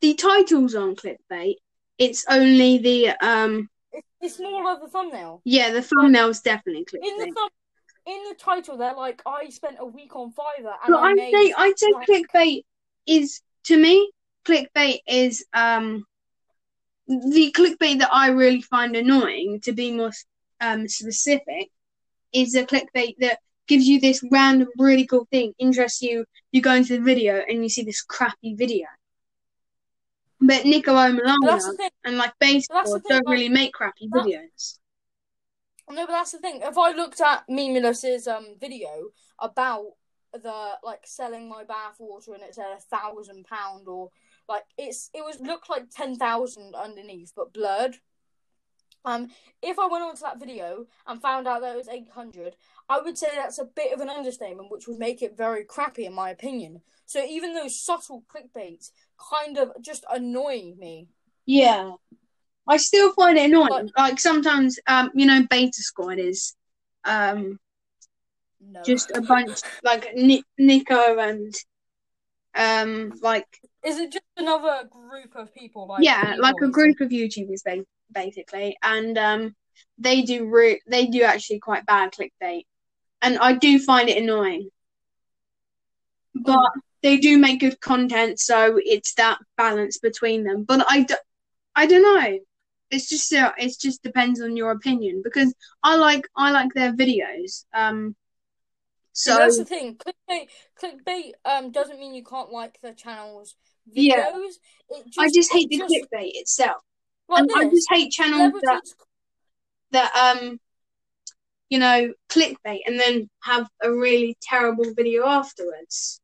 the 0.00 0.14
titles 0.14 0.74
on 0.74 0.96
clickbait. 0.96 1.56
It's 1.98 2.24
only 2.28 2.78
the 2.78 3.10
um 3.20 3.68
it's, 4.20 4.38
more 4.38 4.72
of 4.72 4.80
the 4.80 4.88
thumbnail. 4.88 5.40
yeah 5.44 5.70
the 5.70 5.82
thumbnail's 5.82 6.40
definitely 6.40 6.98
In 7.02 7.16
the 7.18 7.32
thumb, 7.34 7.48
in 8.06 8.22
the 8.28 8.34
title, 8.38 8.76
they're 8.78 8.94
like, 8.94 9.20
"I 9.26 9.48
spent 9.50 9.76
a 9.78 9.84
week 9.86 10.16
on 10.16 10.32
Fiverr 10.32 10.74
and 10.84 10.88
But 10.88 10.98
I 10.98 11.10
I'd 11.10 11.16
made." 11.16 11.32
say 11.34 11.54
I'd 11.56 11.78
say 11.78 11.92
like- 11.92 12.08
clickbait 12.08 12.62
is 13.06 13.40
to 13.64 13.76
me 13.76 14.10
clickbait 14.44 15.00
is 15.06 15.44
um 15.52 16.04
the 17.06 17.52
clickbait 17.56 17.98
that 18.00 18.10
I 18.12 18.28
really 18.28 18.62
find 18.62 18.94
annoying. 18.96 19.60
To 19.62 19.72
be 19.72 19.92
more 19.92 20.12
um 20.60 20.88
specific, 20.88 21.70
is 22.32 22.54
a 22.54 22.64
clickbait 22.64 23.16
that 23.20 23.38
gives 23.66 23.86
you 23.86 24.00
this 24.00 24.22
random 24.30 24.68
really 24.78 25.06
cool 25.06 25.26
thing, 25.30 25.52
interests 25.58 26.00
you. 26.02 26.24
You 26.52 26.62
go 26.62 26.72
into 26.72 26.96
the 26.98 27.04
video 27.04 27.42
and 27.48 27.62
you 27.62 27.68
see 27.68 27.82
this 27.82 28.02
crappy 28.02 28.54
video. 28.54 28.86
But 30.40 30.62
Niko 30.62 30.86
But 30.86 31.40
that's 31.42 31.66
Omilana 31.66 31.70
the 31.72 31.76
thing. 31.76 31.90
and 32.04 32.16
like 32.18 32.32
baseball 32.38 32.84
thing, 32.84 33.02
don't 33.08 33.26
like, 33.26 33.32
really 33.32 33.48
make 33.48 33.72
crappy 33.72 34.08
that- 34.12 34.24
videos. 34.24 34.78
No, 35.90 36.06
but 36.06 36.12
that's 36.12 36.32
the 36.32 36.38
thing. 36.38 36.60
If 36.62 36.76
I 36.76 36.92
looked 36.92 37.20
at 37.20 37.44
Memeulous's 37.48 38.28
um 38.28 38.56
video 38.60 39.10
about 39.38 39.92
the 40.32 40.72
like 40.82 41.06
selling 41.06 41.48
my 41.48 41.64
bath 41.64 41.96
water 41.98 42.34
and 42.34 42.42
it 42.42 42.54
said 42.54 42.66
a 42.76 42.80
thousand 42.80 43.46
pound 43.46 43.88
or 43.88 44.10
like 44.48 44.64
it's 44.76 45.08
it 45.14 45.24
was 45.24 45.40
looked 45.40 45.70
like 45.70 45.90
ten 45.90 46.14
thousand 46.16 46.74
underneath 46.74 47.32
but 47.34 47.52
blurred. 47.54 47.96
Um, 49.04 49.30
if 49.62 49.78
I 49.78 49.86
went 49.86 50.04
onto 50.04 50.20
that 50.22 50.38
video 50.40 50.86
and 51.06 51.22
found 51.22 51.46
out 51.48 51.62
that 51.62 51.74
it 51.74 51.78
was 51.78 51.88
eight 51.88 52.10
hundred, 52.14 52.56
I 52.88 53.00
would 53.00 53.16
say 53.16 53.28
that's 53.34 53.58
a 53.58 53.64
bit 53.64 53.92
of 53.94 54.00
an 54.00 54.10
understatement, 54.10 54.70
which 54.70 54.86
would 54.86 54.98
make 54.98 55.22
it 55.22 55.36
very 55.36 55.64
crappy 55.64 56.04
in 56.04 56.12
my 56.12 56.28
opinion. 56.30 56.82
So 57.06 57.24
even 57.24 57.54
those 57.54 57.80
subtle 57.80 58.24
clickbaits 58.28 58.90
kind 59.30 59.58
of 59.58 59.72
just 59.80 60.04
annoy 60.10 60.74
me. 60.78 61.08
Yeah. 61.46 61.92
I 62.66 62.76
still 62.76 63.12
find 63.12 63.38
it 63.38 63.46
annoying. 63.46 63.68
Like- 63.70 63.86
Like, 63.96 64.20
sometimes, 64.20 64.78
um, 64.86 65.10
you 65.14 65.26
know, 65.26 65.46
Beta 65.48 65.72
Squad 65.82 66.18
is, 66.18 66.54
um, 67.04 67.58
No, 68.60 68.82
just 68.82 69.10
a 69.14 69.20
bunch 69.22 69.60
like 69.82 70.14
Ni- 70.14 70.44
Niko 70.60 71.18
and, 71.28 71.54
um, 72.54 73.12
like 73.22 73.46
is 73.84 73.96
it 73.98 74.12
just 74.12 74.24
another 74.36 74.84
group 74.90 75.34
of 75.36 75.54
people? 75.54 75.86
Like 75.86 76.04
yeah, 76.04 76.34
like 76.38 76.56
a 76.62 76.68
group 76.68 77.00
of 77.00 77.08
YouTubers, 77.10 77.62
ba- 77.64 77.86
basically, 78.12 78.76
and 78.82 79.16
um, 79.16 79.56
they 79.96 80.22
do 80.22 80.46
re- 80.46 80.82
they 80.86 81.06
do 81.06 81.22
actually 81.22 81.60
quite 81.60 81.86
bad 81.86 82.12
clickbait, 82.12 82.66
and 83.22 83.38
I 83.38 83.52
do 83.54 83.78
find 83.78 84.08
it 84.08 84.20
annoying. 84.22 84.68
But 86.34 86.72
they 87.02 87.16
do 87.18 87.38
make 87.38 87.60
good 87.60 87.80
content, 87.80 88.40
so 88.40 88.78
it's 88.82 89.14
that 89.14 89.38
balance 89.56 89.98
between 89.98 90.44
them. 90.44 90.64
But 90.64 90.84
I, 90.88 91.02
d- 91.04 91.14
I 91.74 91.86
don't 91.86 92.02
know. 92.02 92.38
It's 92.90 93.08
just 93.08 93.32
uh, 93.32 93.52
it 93.58 93.74
just 93.80 94.02
depends 94.02 94.40
on 94.40 94.56
your 94.56 94.70
opinion 94.70 95.20
because 95.22 95.54
I 95.82 95.96
like 95.96 96.26
I 96.36 96.50
like 96.52 96.72
their 96.74 96.92
videos. 96.92 97.64
Um, 97.74 98.16
So 99.12 99.32
so 99.32 99.38
that's 99.38 99.58
the 99.58 99.64
thing. 99.64 99.96
Clickbait, 99.96 100.48
clickbait, 100.82 101.32
um, 101.44 101.70
doesn't 101.70 101.98
mean 102.00 102.14
you 102.14 102.24
can't 102.24 102.50
like 102.50 102.78
the 102.82 102.94
channel's 102.94 103.56
videos. 103.90 103.94
Yeah. 103.94 104.30
Just, 105.04 105.18
I 105.18 105.28
just 105.30 105.52
hate 105.52 105.68
the 105.68 105.78
just- 105.78 105.90
clickbait 105.92 106.30
itself. 106.34 106.82
Like 107.28 107.42
and 107.42 107.50
I 107.54 107.64
just 107.68 107.88
hate 107.90 108.10
channels 108.10 108.54
that 108.62 108.82
that 109.90 110.10
um 110.16 110.58
you 111.68 111.78
know 111.78 112.14
clickbait 112.30 112.80
and 112.86 112.98
then 112.98 113.28
have 113.42 113.68
a 113.82 113.92
really 113.92 114.36
terrible 114.40 114.86
video 114.94 115.26
afterwards. 115.26 116.22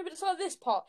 No, 0.00 0.04
but 0.04 0.12
it's 0.12 0.22
like 0.22 0.38
this 0.38 0.56
part. 0.56 0.84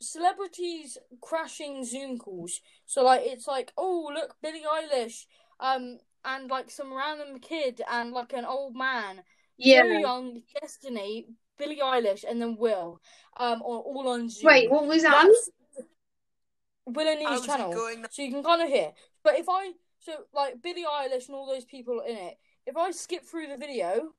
Celebrities 0.00 0.96
crashing 1.20 1.84
Zoom 1.84 2.18
calls. 2.18 2.60
So 2.86 3.04
like 3.04 3.20
it's 3.24 3.46
like, 3.46 3.72
oh 3.76 4.10
look, 4.14 4.36
Billie 4.42 4.62
Eilish, 4.64 5.26
um, 5.60 5.98
and 6.24 6.50
like 6.50 6.70
some 6.70 6.92
random 6.94 7.38
kid 7.40 7.82
and 7.90 8.12
like 8.12 8.32
an 8.32 8.46
old 8.46 8.74
man, 8.74 9.22
Yeah. 9.58 9.82
Joe 9.82 9.98
Young, 9.98 10.42
Destiny, 10.60 11.26
Billie 11.58 11.80
Eilish, 11.82 12.24
and 12.28 12.40
then 12.40 12.56
Will, 12.56 13.02
um, 13.36 13.60
all, 13.60 13.80
all 13.80 14.08
on 14.08 14.30
Zoom. 14.30 14.46
Wait, 14.46 14.70
what 14.70 14.86
was 14.86 15.02
that? 15.02 15.14
on? 15.14 15.26
That's 15.26 15.50
Will 16.86 17.08
and 17.08 17.22
How's 17.22 17.46
channel. 17.46 17.72
going? 17.72 18.04
So 18.10 18.22
you 18.22 18.30
can 18.30 18.42
kind 18.42 18.62
of 18.62 18.68
hear. 18.68 18.92
But 19.22 19.38
if 19.38 19.46
I 19.48 19.72
so 19.98 20.12
like 20.32 20.62
Billie 20.62 20.84
Eilish 20.84 21.26
and 21.26 21.36
all 21.36 21.46
those 21.46 21.66
people 21.66 22.00
in 22.00 22.16
it, 22.16 22.38
if 22.66 22.78
I 22.78 22.90
skip 22.92 23.24
through 23.24 23.48
the 23.48 23.58
video, 23.58 24.14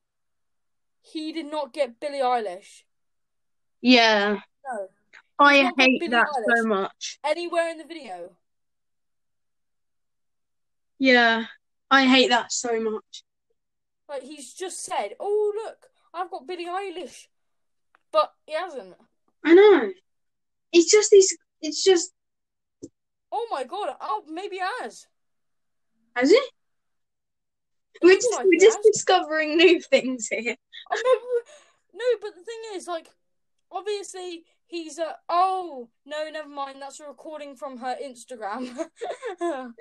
he 1.02 1.32
did 1.32 1.48
not 1.48 1.74
get 1.74 2.00
Billie 2.00 2.20
Eilish. 2.20 2.84
Yeah. 3.82 4.40
No. 4.66 4.88
I 5.38 5.72
hate 5.78 6.10
that 6.12 6.28
so 6.48 6.66
much. 6.66 7.20
Anywhere 7.24 7.70
in 7.70 7.78
the 7.78 7.86
video. 7.86 8.32
Yeah. 10.98 11.46
I 11.92 12.06
hate 12.08 12.30
that 12.30 12.52
so 12.52 12.80
much. 12.80 13.24
Like 14.08 14.24
he's 14.24 14.54
just 14.54 14.84
said, 14.84 15.16
"Oh 15.20 15.54
look, 15.64 15.88
I've 16.14 16.30
got 16.30 16.48
Billie 16.48 16.68
Eilish," 16.68 17.28
but 18.12 18.32
he 18.46 18.54
hasn't. 18.54 18.96
I 19.44 19.54
know. 19.54 19.92
It's 20.72 20.92
just 20.92 21.10
these 21.12 21.36
it's 21.62 21.84
just 21.84 22.12
Oh 23.38 23.48
my 23.52 23.66
god! 23.66 23.96
Oh, 24.00 24.24
maybe 24.30 24.56
he 24.56 24.62
has. 24.82 25.08
has 26.16 26.32
it? 26.32 26.44
We're 28.02 28.16
just 28.16 28.32
like 28.34 28.46
we're 28.46 28.62
just 28.62 28.78
has. 28.78 28.86
discovering 28.86 29.58
new 29.58 29.82
things 29.82 30.30
here. 30.30 30.56
Oh, 30.90 31.44
no, 31.94 32.06
but 32.22 32.34
the 32.34 32.44
thing 32.44 32.76
is, 32.76 32.88
like, 32.88 33.10
obviously 33.76 34.44
he's 34.68 34.98
a. 34.98 35.16
Oh 35.30 35.90
no, 36.06 36.30
never 36.30 36.50
mind. 36.50 36.82
That's 36.82 37.00
a 37.00 37.08
recording 37.08 37.56
from 37.56 37.78
her 37.78 37.96
Instagram. 38.04 38.68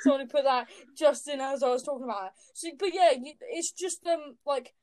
Somebody 0.00 0.26
put 0.26 0.44
that 0.44 0.68
just 0.96 1.28
in 1.28 1.40
as 1.40 1.62
I 1.62 1.68
was 1.68 1.82
talking 1.82 2.04
about 2.04 2.26
it. 2.26 2.32
So, 2.54 2.68
but 2.78 2.94
yeah, 2.94 3.10
it's 3.50 3.72
just 3.72 4.06
um 4.06 4.36
like, 4.46 4.74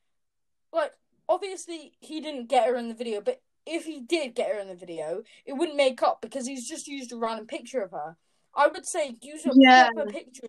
like 0.72 0.92
obviously 1.28 1.94
he 2.00 2.22
didn't 2.22 2.50
get 2.50 2.68
her 2.68 2.76
in 2.76 2.88
the 2.88 2.94
video, 2.94 3.22
but 3.22 3.42
if 3.66 3.86
he 3.86 4.02
did 4.02 4.36
get 4.36 4.54
her 4.54 4.60
in 4.60 4.68
the 4.68 4.76
video, 4.76 5.24
it 5.46 5.54
wouldn't 5.54 5.78
make 5.78 6.02
up 6.02 6.22
because 6.22 6.48
he's 6.48 6.68
just 6.68 6.88
used 6.88 7.12
a 7.12 7.18
random 7.18 7.46
picture 7.46 7.82
of 7.82 7.92
her. 7.92 8.18
I 8.56 8.68
would 8.68 8.86
say 8.86 9.16
use 9.22 9.46
a 9.46 9.52
Yeah. 9.56 9.90
proper 9.94 10.12
picture 10.12 10.48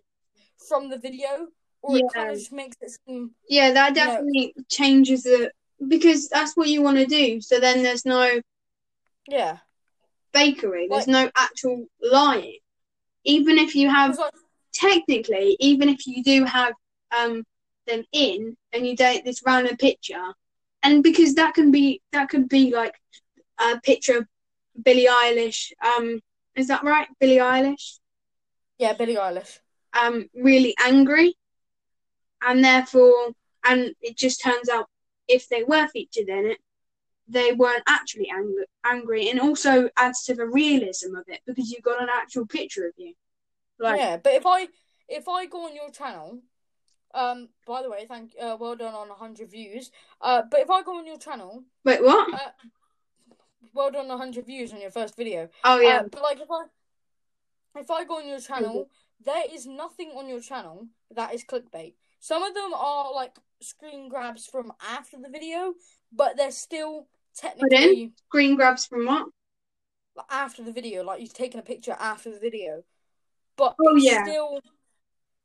from 0.67 0.89
the 0.89 0.97
video, 0.97 1.47
or 1.81 1.97
it 1.97 2.05
kind 2.13 2.27
Yeah. 2.27 2.33
of 2.33 2.39
just 2.39 2.51
makes 2.51 2.77
it 2.81 2.91
seem 3.05 3.31
Yeah, 3.47 3.71
that 3.71 3.93
definitely 3.95 4.55
changes 4.69 5.23
the 5.23 5.51
because 5.87 6.29
that's 6.29 6.55
what 6.55 6.67
you 6.69 6.81
want 6.81 6.97
to 6.97 7.05
do. 7.05 7.41
So 7.41 7.59
then 7.59 7.83
there's 7.83 8.05
no 8.05 8.41
yeah. 9.27 9.57
fakery. 10.33 10.87
There's 10.89 11.07
Like- 11.07 11.25
no 11.25 11.31
actual 11.35 11.85
lying. 12.01 12.59
Even 13.23 13.57
if 13.57 13.75
you 13.75 13.89
have 13.89 14.17
like, 14.17 14.33
technically, 14.73 15.55
even 15.59 15.89
if 15.89 16.07
you 16.07 16.23
do 16.23 16.43
have 16.45 16.73
um 17.15 17.43
them 17.87 18.03
in 18.13 18.55
and 18.73 18.85
you 18.87 18.95
date 18.95 19.23
this 19.25 19.41
random 19.45 19.75
picture, 19.77 20.33
and 20.83 21.03
because 21.03 21.35
that 21.35 21.53
can 21.53 21.71
be 21.71 22.01
that 22.11 22.29
could 22.29 22.47
be 22.49 22.73
like 22.73 22.95
a 23.59 23.79
picture 23.81 24.17
of 24.19 24.27
Billie 24.83 25.07
Eilish. 25.07 25.71
Um, 25.83 26.19
is 26.55 26.67
that 26.67 26.83
right? 26.83 27.07
Billie 27.19 27.37
Eilish. 27.37 27.99
yeah, 28.77 28.93
Billie 28.93 29.15
Eilish. 29.15 29.59
Um, 29.93 30.29
really 30.33 30.73
angry, 30.83 31.35
and 32.41 32.63
therefore, 32.63 33.31
and 33.63 33.93
it 34.01 34.17
just 34.17 34.41
turns 34.41 34.69
out 34.69 34.87
if 35.31 35.47
they 35.49 35.63
were 35.63 35.87
featured 35.87 36.29
in 36.29 36.45
it, 36.51 36.57
they 37.27 37.53
weren't 37.53 37.83
actually 37.87 38.29
angry, 38.29 38.65
angry, 38.85 39.29
and 39.29 39.39
also 39.39 39.89
adds 39.97 40.23
to 40.25 40.35
the 40.35 40.45
realism 40.45 41.15
of 41.15 41.23
it 41.27 41.41
because 41.45 41.71
you've 41.71 41.83
got 41.83 42.01
an 42.01 42.09
actual 42.11 42.45
picture 42.45 42.85
of 42.87 42.93
you. 42.97 43.13
Like, 43.79 43.99
yeah, 43.99 44.17
but 44.17 44.33
if 44.33 44.45
I 44.45 44.67
if 45.07 45.27
I 45.27 45.45
go 45.45 45.65
on 45.65 45.75
your 45.75 45.91
channel, 45.91 46.39
um, 47.13 47.49
by 47.65 47.81
the 47.81 47.89
way, 47.89 48.05
thank 48.07 48.33
uh, 48.39 48.57
well 48.59 48.75
done 48.75 48.93
on 48.93 49.09
hundred 49.09 49.49
views. 49.49 49.91
Uh, 50.19 50.41
but 50.49 50.59
if 50.59 50.69
I 50.69 50.83
go 50.83 50.97
on 50.97 51.07
your 51.07 51.17
channel, 51.17 51.63
wait, 51.85 52.03
what? 52.03 52.33
uh, 52.33 52.51
well 53.73 53.91
done 53.91 54.11
on 54.11 54.17
hundred 54.17 54.45
views 54.45 54.73
on 54.73 54.81
your 54.81 54.91
first 54.91 55.15
video. 55.15 55.49
Oh 55.63 55.79
yeah, 55.79 56.01
Uh, 56.01 56.03
but 56.11 56.21
like 56.21 56.39
if 56.41 56.51
I 56.51 56.65
if 57.79 57.89
I 57.89 58.03
go 58.03 58.17
on 58.17 58.27
your 58.27 58.39
channel, 58.39 58.89
there 59.23 59.43
is 59.51 59.65
nothing 59.65 60.11
on 60.15 60.27
your 60.27 60.41
channel 60.41 60.87
that 61.15 61.33
is 61.33 61.43
clickbait. 61.43 61.93
Some 62.21 62.43
of 62.43 62.53
them 62.53 62.71
are 62.73 63.13
like 63.13 63.35
screen 63.61 64.07
grabs 64.07 64.45
from 64.45 64.71
after 64.79 65.17
the 65.17 65.29
video, 65.29 65.73
but 66.13 66.37
they're 66.37 66.51
still 66.51 67.07
technically 67.35 68.13
screen 68.29 68.55
grabs 68.55 68.85
from 68.85 69.05
what? 69.05 69.27
after 70.29 70.63
the 70.63 70.71
video. 70.71 71.03
Like 71.03 71.19
you've 71.19 71.33
taken 71.33 71.59
a 71.59 71.63
picture 71.63 71.95
after 71.99 72.31
the 72.31 72.39
video, 72.39 72.83
but 73.57 73.75
Oh, 73.79 73.95
it's 73.95 74.05
yeah. 74.05 74.23
still 74.23 74.59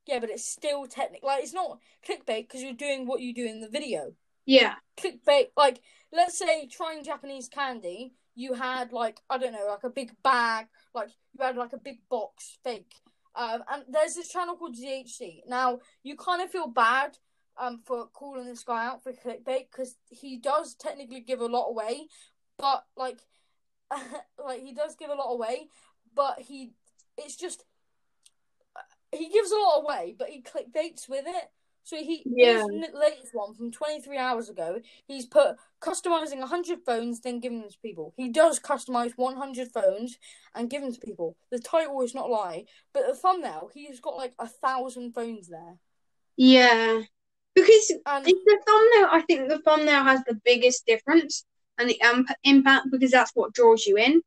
yeah, 0.05 0.19
but 0.19 0.29
it's 0.29 0.45
still 0.45 0.85
technical. 0.85 1.27
Like 1.27 1.43
it's 1.43 1.53
not 1.53 1.79
clickbait 2.07 2.47
because 2.47 2.61
you're 2.61 2.73
doing 2.73 3.07
what 3.07 3.21
you 3.21 3.33
do 3.33 3.45
in 3.45 3.59
the 3.59 3.69
video. 3.69 4.13
Yeah, 4.45 4.75
clickbait 4.97 5.47
like 5.57 5.81
let's 6.13 6.37
say 6.37 6.67
trying 6.67 7.03
Japanese 7.03 7.49
candy, 7.49 8.13
you 8.35 8.53
had 8.53 8.93
like 8.93 9.19
I 9.31 9.39
don't 9.39 9.53
know, 9.53 9.65
like 9.67 9.83
a 9.83 9.89
big 9.89 10.11
bag, 10.23 10.67
like 10.93 11.09
you 11.33 11.43
had 11.43 11.57
like 11.57 11.73
a 11.73 11.79
big 11.79 11.97
box 12.07 12.57
fake. 12.63 12.93
Um, 13.37 13.63
and 13.71 13.83
there's 13.87 14.15
this 14.15 14.29
channel 14.29 14.55
called 14.55 14.75
ZHC. 14.75 15.41
Now 15.47 15.79
you 16.03 16.15
kind 16.17 16.41
of 16.41 16.49
feel 16.49 16.67
bad 16.67 17.17
um 17.59 17.81
for 17.85 18.07
calling 18.07 18.45
this 18.45 18.63
guy 18.63 18.85
out 18.85 19.03
for 19.03 19.13
clickbait 19.13 19.67
because 19.71 19.95
he 20.09 20.37
does 20.37 20.75
technically 20.75 21.21
give 21.21 21.39
a 21.39 21.45
lot 21.45 21.69
away, 21.69 22.07
but 22.57 22.83
like 22.97 23.19
like 24.43 24.61
he 24.61 24.73
does 24.73 24.95
give 24.95 25.11
a 25.11 25.15
lot 25.15 25.31
away, 25.31 25.69
but 26.15 26.39
he 26.39 26.71
it's 27.17 27.35
just 27.35 27.63
he 29.11 29.29
gives 29.29 29.51
a 29.51 29.55
lot 29.55 29.83
away, 29.83 30.15
but 30.17 30.29
he 30.29 30.41
clickbaits 30.41 31.07
with 31.07 31.25
it. 31.27 31.49
So 31.87 31.95
he 31.95 32.21
Yeah. 32.25 32.65
his 32.69 32.93
latest 32.93 33.33
one 33.33 33.53
from 33.53 33.71
23 33.71 34.17
hours 34.17 34.49
ago, 34.49 34.81
he's 35.07 35.25
put 35.25 35.55
customizing 35.81 36.39
100 36.39 36.79
phones, 36.85 37.21
then 37.21 37.39
giving 37.39 37.61
them 37.61 37.69
to 37.69 37.79
people. 37.79 38.13
He 38.17 38.27
does 38.27 38.59
customize 38.59 39.13
100 39.15 39.71
phones 39.71 40.17
and 40.53 40.69
give 40.69 40.81
them 40.81 40.91
to 40.93 40.99
people. 40.99 41.37
The 41.49 41.59
title 41.59 42.01
is 42.01 42.13
not 42.13 42.29
lie, 42.29 42.65
but 42.93 43.07
the 43.07 43.15
thumbnail, 43.15 43.69
he's 43.73 44.01
got 44.01 44.17
like 44.17 44.33
a 44.37 44.49
thousand 44.49 45.13
phones 45.13 45.47
there. 45.47 45.77
yeah. 46.35 47.03
Because 47.55 47.93
And 48.05 48.25
the 48.25 48.59
thumbnail. 48.67 49.07
I 49.09 49.23
think 49.25 49.47
the 49.47 49.59
thumbnail 49.59 50.03
has 50.03 50.21
the 50.25 50.35
biggest 50.43 50.85
difference 50.85 51.45
and 51.77 51.89
the 51.89 52.01
um, 52.01 52.25
impact 52.43 52.87
because 52.91 53.11
that's 53.11 53.31
what 53.33 53.53
draws 53.53 53.85
you 53.87 53.95
in. 53.95 54.21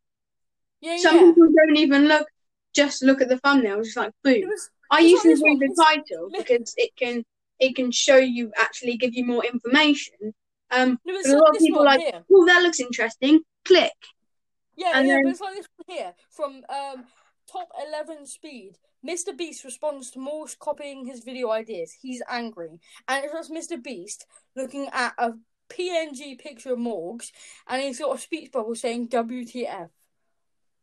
yeah, 0.80 0.96
Some 0.96 1.14
yeah. 1.16 1.20
people 1.26 1.52
don't 1.54 1.76
even 1.76 2.08
look, 2.08 2.26
just 2.74 3.02
look 3.02 3.20
at 3.20 3.28
the 3.28 3.36
thumbnail, 3.36 3.82
just 3.82 3.98
like 3.98 4.12
boom. 4.24 4.48
was, 4.48 4.70
I 4.90 5.00
usually 5.00 5.34
read 5.34 5.60
the 5.60 5.74
title 5.78 6.30
because 6.34 6.72
it 6.78 6.96
can 6.96 7.22
it 7.60 7.76
can 7.76 7.90
show 7.92 8.16
you 8.16 8.50
actually 8.58 8.96
give 8.96 9.14
you 9.14 9.24
more 9.24 9.44
information. 9.44 10.34
Um, 10.70 10.98
no, 11.04 11.14
a 11.14 11.16
like 11.16 11.26
lot 11.26 11.50
of 11.56 11.58
people 11.58 11.84
like, 11.84 12.00
here. 12.00 12.22
oh, 12.32 12.46
that 12.46 12.62
looks 12.62 12.80
interesting. 12.80 13.40
Click. 13.64 13.92
Yeah, 14.76 14.92
And 14.94 15.06
yeah, 15.08 15.14
then- 15.14 15.22
but 15.24 15.30
it's 15.30 15.40
like 15.40 15.56
this 15.56 15.66
one 15.86 15.96
here 15.96 16.14
from 16.30 16.62
um 16.68 17.04
top 17.50 17.68
eleven 17.86 18.26
speed. 18.26 18.76
Mr. 19.06 19.36
Beast 19.36 19.64
responds 19.64 20.10
to 20.10 20.18
Morgz 20.18 20.58
copying 20.58 21.06
his 21.06 21.20
video 21.24 21.50
ideas. 21.50 21.92
He's 22.00 22.22
angry, 22.28 22.80
and 23.08 23.24
it's 23.24 23.32
just 23.32 23.50
Mr. 23.50 23.82
Beast 23.82 24.26
looking 24.54 24.88
at 24.92 25.14
a 25.18 25.32
PNG 25.70 26.38
picture 26.38 26.72
of 26.74 26.78
Morgz, 26.78 27.30
and 27.66 27.80
he's 27.82 27.98
got 27.98 28.14
a 28.14 28.18
speech 28.18 28.52
bubble 28.52 28.74
saying 28.74 29.08
"WTF." 29.08 29.88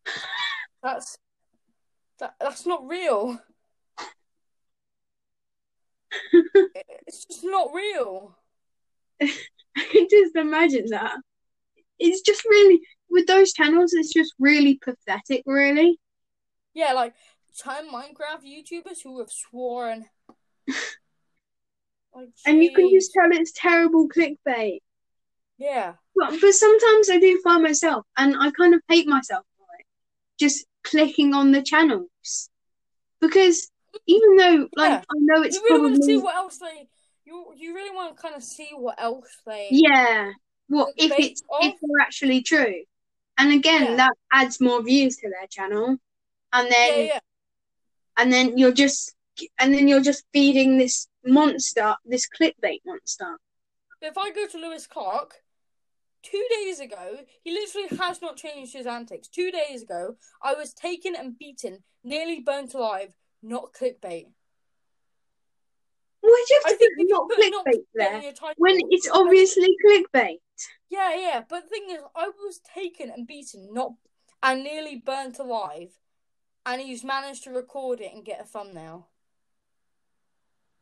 That's 0.84 1.18
that, 2.20 2.34
that's 2.40 2.66
not 2.66 2.88
real. 2.88 3.40
It's 7.08 7.26
just 7.26 7.44
not 7.44 7.70
real. 7.74 8.38
I 9.22 9.84
can 9.92 10.08
just 10.10 10.36
imagine 10.36 10.86
that. 10.90 11.18
It's 12.00 12.22
just 12.22 12.44
really 12.46 12.82
with 13.10 13.28
those 13.28 13.54
channels. 13.54 13.94
It's 13.94 14.14
just 14.14 14.34
really 14.40 14.80
pathetic, 14.84 15.44
really. 15.46 16.00
Yeah, 16.74 16.94
like 16.94 17.14
time 17.58 17.90
Minecraft 17.90 18.44
YouTubers 18.46 19.02
who 19.04 19.20
have 19.20 19.32
sworn. 19.32 20.06
Like, 22.16 22.30
And 22.48 22.64
you 22.64 22.74
can 22.74 22.90
just 22.92 23.12
tell 23.14 23.30
it's 23.32 23.52
terrible 23.56 24.10
clickbait. 24.10 24.80
yeah. 25.60 25.94
But, 26.16 26.34
but 26.42 26.54
sometimes 26.54 27.12
I 27.12 27.20
do 27.20 27.40
find 27.44 27.62
myself, 27.62 28.08
and 28.18 28.36
I 28.40 28.50
kind 28.52 28.74
of 28.74 28.82
hate 28.90 29.08
myself 29.08 29.46
for 29.56 29.68
it, 29.78 29.86
just 30.40 30.66
clicking 30.84 31.36
on 31.36 31.52
the 31.52 31.62
channels. 31.62 32.50
Because 33.22 33.70
even 34.06 34.36
though, 34.36 34.70
like, 34.76 34.92
Yeah. 34.92 35.04
I 35.10 35.16
know 35.20 35.42
it's 35.44 35.56
you 35.56 35.64
really 35.64 35.82
want 35.82 35.96
to 35.96 36.04
see 36.04 36.18
what 36.18 36.36
else 36.36 36.58
they 36.58 36.88
you 37.26 37.54
you 37.56 37.74
really 37.76 37.94
want 37.96 38.16
to 38.16 38.22
kind 38.22 38.36
of 38.36 38.44
see 38.44 38.70
what 38.74 38.96
else 39.00 39.30
they 39.46 39.68
Yeah. 39.72 40.32
What 40.68 40.94
if 40.98 41.12
it's 41.18 41.42
if 41.62 41.74
they're 41.82 42.02
actually 42.02 42.42
true? 42.42 42.84
And 43.38 43.54
again, 43.54 43.84
Yeah. 43.84 43.96
that 43.96 44.14
adds 44.32 44.60
more 44.60 44.82
views 44.82 45.18
to 45.18 45.30
their 45.30 45.48
channel. 45.48 45.98
And 46.54 46.72
then 46.72 47.08
yeah 47.08 47.20
and 48.18 48.34
then 48.34 48.58
you're 48.58 48.74
just 48.74 49.14
and 49.60 49.74
then 49.74 49.88
you're 49.88 50.02
just 50.02 50.26
feeding 50.34 50.78
this 50.78 51.08
monster, 51.24 51.96
this 52.06 52.28
clickbait 52.28 52.80
monster. 52.86 53.38
If 54.02 54.18
I 54.18 54.32
go 54.32 54.48
to 54.48 54.58
Lewis 54.58 54.88
Clark, 54.88 55.36
two 56.24 56.44
days 56.50 56.80
ago, 56.80 57.20
he 57.44 57.52
literally 57.52 57.88
has 58.00 58.22
not 58.22 58.36
changed 58.36 58.74
his 58.74 58.88
antics. 58.88 59.28
Two 59.28 59.52
days 59.52 59.84
ago, 59.84 60.18
I 60.42 60.56
was 60.56 60.74
taken 60.74 61.16
and 61.16 61.38
beaten, 61.38 61.84
nearly 62.04 62.40
burnt 62.40 62.74
alive, 62.74 63.14
not 63.48 63.74
clickbait. 63.74 64.28
Why 66.22 66.46
do 66.48 66.54
you 66.54 66.62
have 66.64 66.66
I 66.66 66.72
to 66.74 66.78
think 66.78 66.92
you 66.98 67.08
not 67.08 67.30
not 67.30 67.40
clickbait 67.40 67.74
clickbait 67.74 67.84
there 67.94 68.22
title, 68.34 68.54
when 68.58 68.78
it's 68.90 69.10
obviously 69.10 69.70
clickbait? 69.86 70.40
Yeah, 70.90 71.16
yeah, 71.16 71.44
but 71.48 71.64
the 71.64 71.70
thing 71.70 71.88
is, 71.92 72.02
I 72.16 72.28
was 72.28 72.60
taken 72.74 73.10
and 73.10 73.28
beaten, 73.28 73.70
not 73.74 73.94
and 74.44 74.64
nearly 74.64 75.02
burnt 75.04 75.40
alive, 75.40 75.92
and 76.66 76.82
he's 76.82 77.04
managed 77.04 77.44
to 77.46 77.52
record 77.52 78.02
it 78.02 78.14
and 78.14 78.26
get 78.26 78.42
a 78.42 78.44
thumbnail. 78.44 79.08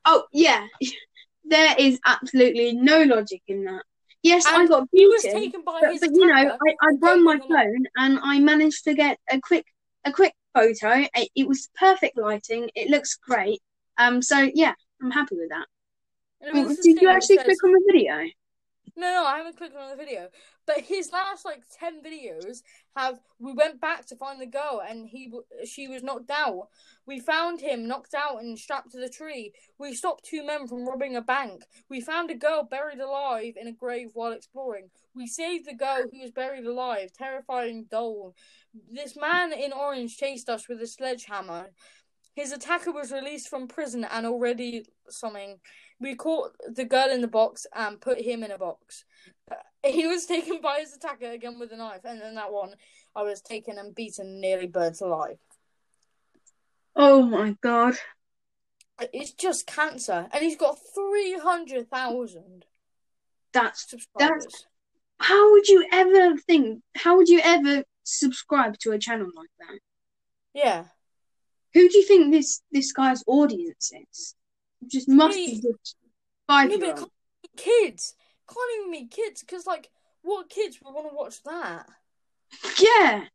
Oh 0.05 0.25
yeah, 0.31 0.67
there 1.45 1.75
is 1.77 1.99
absolutely 2.05 2.73
no 2.73 3.03
logic 3.03 3.41
in 3.47 3.65
that. 3.65 3.83
Yes, 4.23 4.45
I 4.47 4.61
And 4.61 4.69
got 4.69 4.87
He 4.91 5.05
was 5.05 5.21
beaten, 5.21 5.39
taken 5.39 5.63
by 5.63 5.79
but, 5.81 5.91
his 5.91 6.01
but 6.01 6.09
you 6.13 6.25
know, 6.25 6.33
I, 6.33 6.75
I 6.81 6.89
run 6.99 7.23
my 7.23 7.37
phone 7.37 7.85
and 7.95 8.19
I 8.23 8.39
managed 8.39 8.83
to 8.85 8.95
get 8.95 9.19
a 9.29 9.39
quick 9.39 9.65
a 10.05 10.11
quick 10.11 10.33
photo. 10.53 11.05
It, 11.15 11.29
it 11.35 11.47
was 11.47 11.69
perfect 11.75 12.17
lighting. 12.17 12.69
It 12.75 12.89
looks 12.89 13.15
great. 13.15 13.61
Um, 13.97 14.21
so 14.21 14.49
yeah, 14.53 14.73
I'm 15.01 15.11
happy 15.11 15.35
with 15.35 15.49
that. 15.49 15.67
Did 16.81 17.01
you 17.01 17.09
actually 17.09 17.37
says- 17.37 17.45
click 17.45 17.63
on 17.63 17.71
the 17.71 17.83
video? 17.91 18.29
No, 18.97 19.11
no, 19.11 19.25
I 19.25 19.37
haven't 19.37 19.57
clicked 19.57 19.75
on 19.75 19.89
the 19.89 19.97
video. 19.97 20.29
But 20.65 20.79
his 20.79 21.11
last 21.11 21.43
like 21.43 21.63
ten 21.77 22.01
videos 22.01 22.61
have. 22.95 23.19
We 23.39 23.51
went 23.51 23.81
back 23.81 24.05
to 24.07 24.15
find 24.15 24.39
the 24.39 24.45
girl, 24.45 24.81
and 24.87 25.07
he 25.07 25.31
she 25.65 25.87
was 25.87 26.01
knocked 26.01 26.31
out. 26.31 26.69
We 27.05 27.19
found 27.19 27.59
him 27.59 27.87
knocked 27.87 28.13
out 28.13 28.41
and 28.41 28.57
strapped 28.57 28.91
to 28.91 28.99
the 28.99 29.09
tree. 29.09 29.51
We 29.77 29.93
stopped 29.93 30.25
two 30.25 30.45
men 30.45 30.67
from 30.67 30.87
robbing 30.87 31.15
a 31.17 31.21
bank. 31.21 31.63
We 31.89 31.99
found 31.99 32.31
a 32.31 32.35
girl 32.35 32.63
buried 32.63 32.99
alive 32.99 33.55
in 33.59 33.67
a 33.67 33.73
grave 33.73 34.11
while 34.13 34.31
exploring. 34.31 34.89
We 35.13 35.27
saved 35.27 35.67
the 35.67 35.75
girl 35.75 36.05
who 36.09 36.21
was 36.21 36.31
buried 36.31 36.65
alive. 36.65 37.11
Terrifying 37.13 37.87
doll. 37.91 38.33
This 38.91 39.15
man 39.15 39.53
in 39.53 39.71
orange 39.73 40.17
chased 40.17 40.49
us 40.49 40.67
with 40.67 40.81
a 40.81 40.87
sledgehammer. 40.87 41.69
His 42.35 42.51
attacker 42.51 42.91
was 42.91 43.11
released 43.11 43.47
from 43.49 43.67
prison 43.67 44.03
and 44.03 44.25
already 44.25 44.85
something. 45.09 45.59
We 45.99 46.15
caught 46.15 46.51
the 46.67 46.83
girl 46.83 47.09
in 47.09 47.21
the 47.21 47.27
box 47.29 47.65
and 47.73 48.01
put 48.01 48.19
him 48.19 48.43
in 48.43 48.51
a 48.51 48.57
box. 48.57 49.05
He 49.85 50.07
was 50.07 50.25
taken 50.25 50.61
by 50.61 50.79
his 50.79 50.95
attacker 50.95 51.29
again 51.29 51.59
with 51.59 51.71
a 51.71 51.77
knife, 51.77 52.01
and 52.05 52.19
then 52.19 52.33
that 52.33 52.51
one, 52.51 52.73
I 53.15 53.21
was 53.21 53.39
taken 53.39 53.77
and 53.77 53.93
beaten, 53.93 54.41
nearly 54.41 54.65
burnt 54.65 54.99
alive. 54.99 55.37
Oh 56.95 57.21
my 57.21 57.55
god. 57.61 57.93
It's 59.13 59.31
just 59.33 59.67
cancer, 59.67 60.27
and 60.31 60.43
he's 60.43 60.55
got 60.55 60.79
three 60.95 61.37
hundred 61.37 61.87
thousand 61.91 62.65
That's 63.53 63.87
subscribers. 63.87 64.65
how 65.19 65.51
would 65.51 65.67
you 65.67 65.85
ever 65.91 66.35
think 66.37 66.81
how 66.95 67.17
would 67.17 67.29
you 67.29 67.41
ever 67.43 67.83
subscribe 68.05 68.77
to 68.79 68.91
a 68.91 68.99
channel 68.99 69.29
like 69.35 69.49
that? 69.59 69.79
Yeah, 70.53 70.85
Who 71.73 71.89
do 71.89 71.97
you 71.97 72.05
think 72.05 72.31
this 72.31 72.61
this 72.71 72.93
guy's 72.93 73.23
audience 73.27 73.91
is? 74.11 74.35
It 74.81 74.89
just 74.91 75.09
must 75.09 75.35
be 75.35 75.61
five 76.47 76.69
no, 76.69 76.75
year 76.77 76.79
but 76.79 76.89
olds. 76.89 76.99
can't 77.01 77.11
be 77.43 77.49
kids. 77.57 78.15
Can't 78.47 78.71
even 78.79 78.91
be 78.91 79.07
kids, 79.07 79.41
because 79.41 79.65
like, 79.65 79.89
what 80.21 80.49
kids 80.49 80.79
would 80.81 80.93
want 80.93 81.09
to 81.09 81.15
watch 81.15 81.43
that? 81.43 81.87
Yeah. 82.79 83.25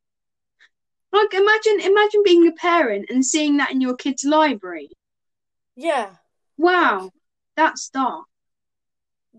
Like 1.12 1.34
imagine 1.34 1.80
imagine 1.80 2.22
being 2.24 2.46
a 2.48 2.52
parent 2.52 3.10
and 3.10 3.26
seeing 3.26 3.56
that 3.58 3.72
in 3.72 3.80
your 3.80 3.96
kid's 3.96 4.24
library. 4.24 4.90
Yeah, 5.76 6.16
Wow. 6.56 7.10
That's 7.56 7.88
dark. 7.90 8.26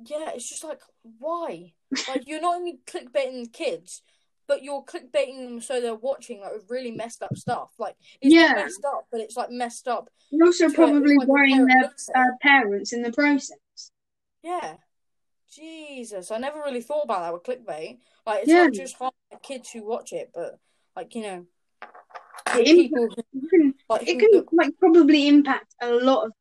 yeah. 0.06 0.32
It's 0.36 0.50
just 0.50 0.64
like, 0.64 0.82
why? 1.20 1.74
Like, 2.08 2.24
you're 2.28 2.42
not 2.42 2.56
only 2.58 2.80
clickbaiting 2.86 3.52
kids, 3.54 4.02
but 4.48 4.64
you're 4.64 4.84
clickbaiting 4.84 5.46
them 5.46 5.62
so 5.62 5.80
they're 5.80 5.96
watching 5.96 6.42
like 6.42 6.52
really 6.70 6.92
messed 6.92 7.22
up 7.24 7.36
stuff. 7.38 7.72
Like, 7.78 7.96
it's 8.22 8.34
Yeah. 8.34 8.54
messed 8.54 8.84
up, 8.86 9.06
but 9.12 9.22
it's 9.22 9.38
like 9.38 9.50
messed 9.52 9.88
up. 9.88 10.10
You're 10.30 10.48
also 10.48 10.70
probably 10.70 11.16
like 11.18 11.28
worrying 11.28 11.66
their 11.66 11.94
uh, 12.16 12.24
parents 12.42 12.94
in 12.94 13.02
the 13.02 13.12
process. 13.12 13.58
Yeah. 14.44 14.76
Jesus, 15.54 16.32
I 16.32 16.38
never 16.38 16.60
really 16.60 16.82
thought 16.82 17.04
about 17.04 17.22
that 17.22 17.34
with 17.34 17.44
clickbait. 17.44 18.00
Like, 18.26 18.42
it's 18.44 18.50
Yeah. 18.50 18.64
not 18.64 18.74
just 18.74 18.98
the 19.00 19.12
kids 19.42 19.70
who 19.70 19.84
watch 19.86 20.14
it, 20.14 20.32
but 20.34 20.58
like 20.96 21.16
you 21.16 21.22
know, 21.24 21.46
It, 22.56 22.66
people 22.66 23.08
can, 23.50 23.74
like 23.90 24.08
it 24.08 24.20
can 24.20 24.30
look- 24.32 24.50
like 24.52 24.78
probably 24.80 25.28
impact 25.28 25.74
a 25.82 25.92
lot 25.92 26.26
of 26.26 26.34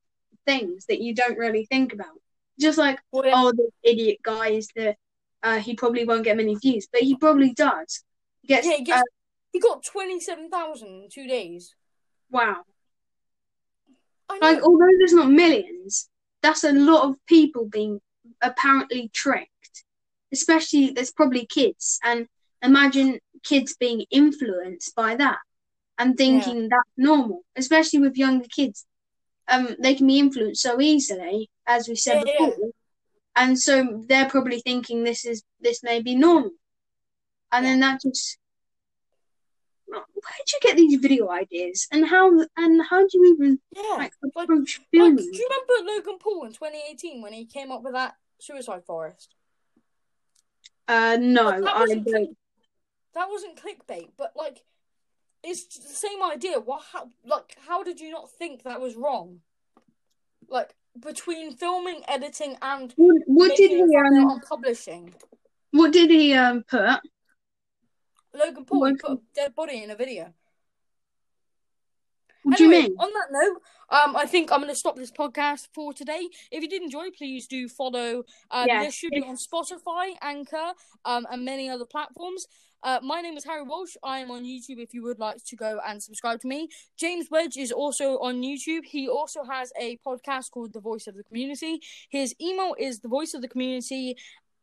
things 0.46 0.86
that 0.86 1.00
you 1.00 1.14
don't 1.14 1.38
really 1.38 1.66
think 1.66 1.92
about. 1.92 2.18
Just 2.58 2.78
like, 2.78 2.98
well, 3.12 3.24
yeah, 3.26 3.32
oh, 3.36 3.52
the 3.52 3.70
idiot 3.82 4.18
guy 4.22 4.48
is 4.48 4.68
the 4.74 4.96
uh, 5.42 5.58
he 5.58 5.74
probably 5.74 6.04
won't 6.04 6.24
get 6.24 6.36
many 6.36 6.54
views, 6.56 6.88
but 6.92 7.02
he 7.02 7.16
probably 7.16 7.52
does. 7.52 8.02
He 8.42 8.48
gets, 8.48 8.66
yeah, 8.66 8.76
he, 8.76 8.84
gets, 8.84 9.00
uh, 9.00 9.04
he 9.52 9.60
got 9.60 9.84
twenty 9.84 10.20
seven 10.20 10.50
thousand 10.50 10.88
in 10.88 11.08
two 11.12 11.26
days. 11.26 11.74
wow. 12.30 12.62
Like, 14.40 14.62
although 14.62 14.86
there's 14.98 15.12
not 15.12 15.28
millions, 15.28 16.08
that's 16.40 16.62
a 16.62 16.72
lot 16.72 17.08
of 17.08 17.16
people 17.26 17.66
being 17.66 18.00
apparently 18.40 19.10
tricked. 19.12 19.84
Especially, 20.32 20.90
there's 20.90 21.10
probably 21.10 21.46
kids, 21.46 21.98
and 22.04 22.28
imagine 22.62 23.18
kids 23.42 23.74
being 23.80 24.04
influenced 24.10 24.94
by 24.94 25.16
that 25.16 25.38
and 25.98 26.16
thinking 26.16 26.68
that's 26.68 26.88
normal. 26.96 27.42
Especially 27.56 27.98
with 27.98 28.16
younger 28.16 28.46
kids, 28.48 28.86
um, 29.48 29.74
they 29.80 29.94
can 29.94 30.06
be 30.06 30.18
influenced 30.18 30.62
so 30.62 30.80
easily, 30.80 31.50
as 31.66 31.88
we 31.88 31.96
said 31.96 32.22
Yeah, 32.26 32.34
yeah. 32.40 32.70
And 33.36 33.58
so 33.58 34.02
they're 34.08 34.28
probably 34.28 34.60
thinking 34.60 35.04
this 35.04 35.24
is 35.24 35.42
this 35.60 35.82
may 35.82 36.02
be 36.02 36.14
normal, 36.14 36.50
and 37.52 37.64
then 37.64 37.80
that 37.80 38.00
just. 38.02 38.38
Where 39.92 40.02
did 40.38 40.52
you 40.52 40.58
get 40.62 40.76
these 40.76 41.00
video 41.00 41.30
ideas, 41.30 41.88
and 41.90 42.06
how 42.06 42.30
and 42.56 42.80
how 42.88 43.00
do 43.00 43.08
you 43.14 43.34
even 43.34 43.58
yeah, 43.74 43.82
like 43.96 44.12
like, 44.34 44.44
approach 44.44 44.78
like, 44.78 44.88
filming? 44.92 45.16
do 45.16 45.36
you 45.36 45.48
remember 45.50 45.92
Logan 45.92 46.18
Paul 46.20 46.46
in 46.46 46.52
twenty 46.52 46.78
eighteen 46.88 47.20
when 47.22 47.32
he 47.32 47.44
came 47.44 47.72
up 47.72 47.82
with 47.82 47.94
that 47.94 48.14
suicide 48.38 48.84
forest? 48.84 49.34
Uh, 50.86 51.16
no, 51.20 51.44
Like, 51.46 51.62
that 51.62 51.76
I 51.76 51.86
don't. 51.86 52.04
click- 52.04 52.30
that 53.14 53.28
wasn't 53.28 53.56
clickbait, 53.56 54.10
but 54.16 54.32
like, 54.36 54.62
it's 55.42 55.64
the 55.78 55.88
same 55.88 56.22
idea. 56.22 56.60
What? 56.60 56.82
How, 56.92 57.10
like, 57.24 57.56
how 57.66 57.82
did 57.82 57.98
you 57.98 58.12
not 58.12 58.30
think 58.30 58.62
that 58.62 58.80
was 58.80 58.94
wrong? 58.94 59.40
Like 60.48 60.74
between 60.98 61.56
filming, 61.56 62.02
editing, 62.08 62.56
and 62.62 62.92
What, 62.96 63.22
what 63.26 63.56
did 63.56 63.70
he 63.70 63.82
um? 63.96 64.30
on 64.30 64.40
publishing, 64.40 65.14
What 65.70 65.92
did 65.92 66.10
he 66.10 66.32
um 66.34 66.64
put? 66.68 67.00
Logan 68.34 68.64
Paul 68.64 68.80
What- 68.80 68.98
put 68.98 69.10
a 69.12 69.20
dead 69.34 69.54
body 69.54 69.82
in 69.82 69.90
a 69.90 69.96
video. 69.96 70.32
What 72.42 72.56
do 72.56 72.64
you 72.64 72.70
mean? 72.70 72.96
on 72.98 73.10
that 73.12 73.26
note, 73.30 73.60
um, 73.90 74.16
I 74.16 74.24
think 74.24 74.50
I'm 74.50 74.60
going 74.60 74.70
to 74.70 74.74
stop 74.74 74.96
this 74.96 75.10
podcast 75.12 75.68
for 75.74 75.92
today. 75.92 76.26
If 76.50 76.62
you 76.62 76.70
did 76.70 76.80
enjoy, 76.82 77.10
please 77.10 77.46
do 77.46 77.68
follow. 77.68 78.22
Um, 78.50 78.66
Yes. 78.66 78.86
This 78.86 78.94
should 78.94 79.10
be 79.10 79.22
on 79.22 79.36
Spotify, 79.36 80.14
Anchor, 80.22 80.72
um, 81.04 81.26
and 81.30 81.44
many 81.44 81.68
other 81.68 81.84
platforms. 81.84 82.46
Uh, 82.82 82.98
my 83.02 83.20
name 83.20 83.36
is 83.36 83.44
Harry 83.44 83.62
Walsh. 83.62 83.94
I 84.02 84.20
am 84.20 84.30
on 84.30 84.42
YouTube 84.44 84.78
if 84.78 84.94
you 84.94 85.02
would 85.02 85.18
like 85.18 85.44
to 85.44 85.56
go 85.56 85.80
and 85.86 86.02
subscribe 86.02 86.40
to 86.40 86.48
me. 86.48 86.68
James 86.96 87.26
Wedge 87.30 87.58
is 87.58 87.72
also 87.72 88.18
on 88.18 88.40
YouTube. 88.40 88.84
He 88.84 89.06
also 89.06 89.44
has 89.44 89.70
a 89.78 89.98
podcast 90.06 90.50
called 90.50 90.72
The 90.72 90.80
Voice 90.80 91.06
of 91.06 91.14
the 91.14 91.22
Community. 91.24 91.80
His 92.08 92.34
email 92.40 92.74
is 92.78 93.00
the 93.00 93.08
voice 93.08 93.34
of 93.34 93.42
the 93.42 93.48
community 93.48 94.16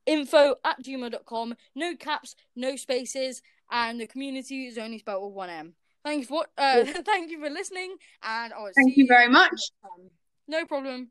info 0.08 0.56
at 0.66 0.84
gmail.com. 0.84 1.56
No 1.76 1.96
caps, 1.96 2.36
no 2.56 2.76
spaces, 2.76 3.42
and 3.70 4.02
the 4.02 4.08
community 4.08 4.66
is 4.66 4.80
only 4.80 4.98
spelled 4.98 5.24
with 5.24 5.36
one 5.36 5.50
M. 5.50 5.74
Thank 6.04 6.22
you 6.22 6.28
for 6.28 6.46
uh, 6.58 6.86
thank 7.06 7.30
you 7.30 7.40
for 7.40 7.50
listening, 7.50 7.98
and 8.24 8.54
I 8.54 8.58
will 8.58 8.72
Thank 8.76 8.98
you 8.98 9.06
very 9.08 9.28
much. 9.28 9.60
No 10.48 10.66
problem. 10.66 11.10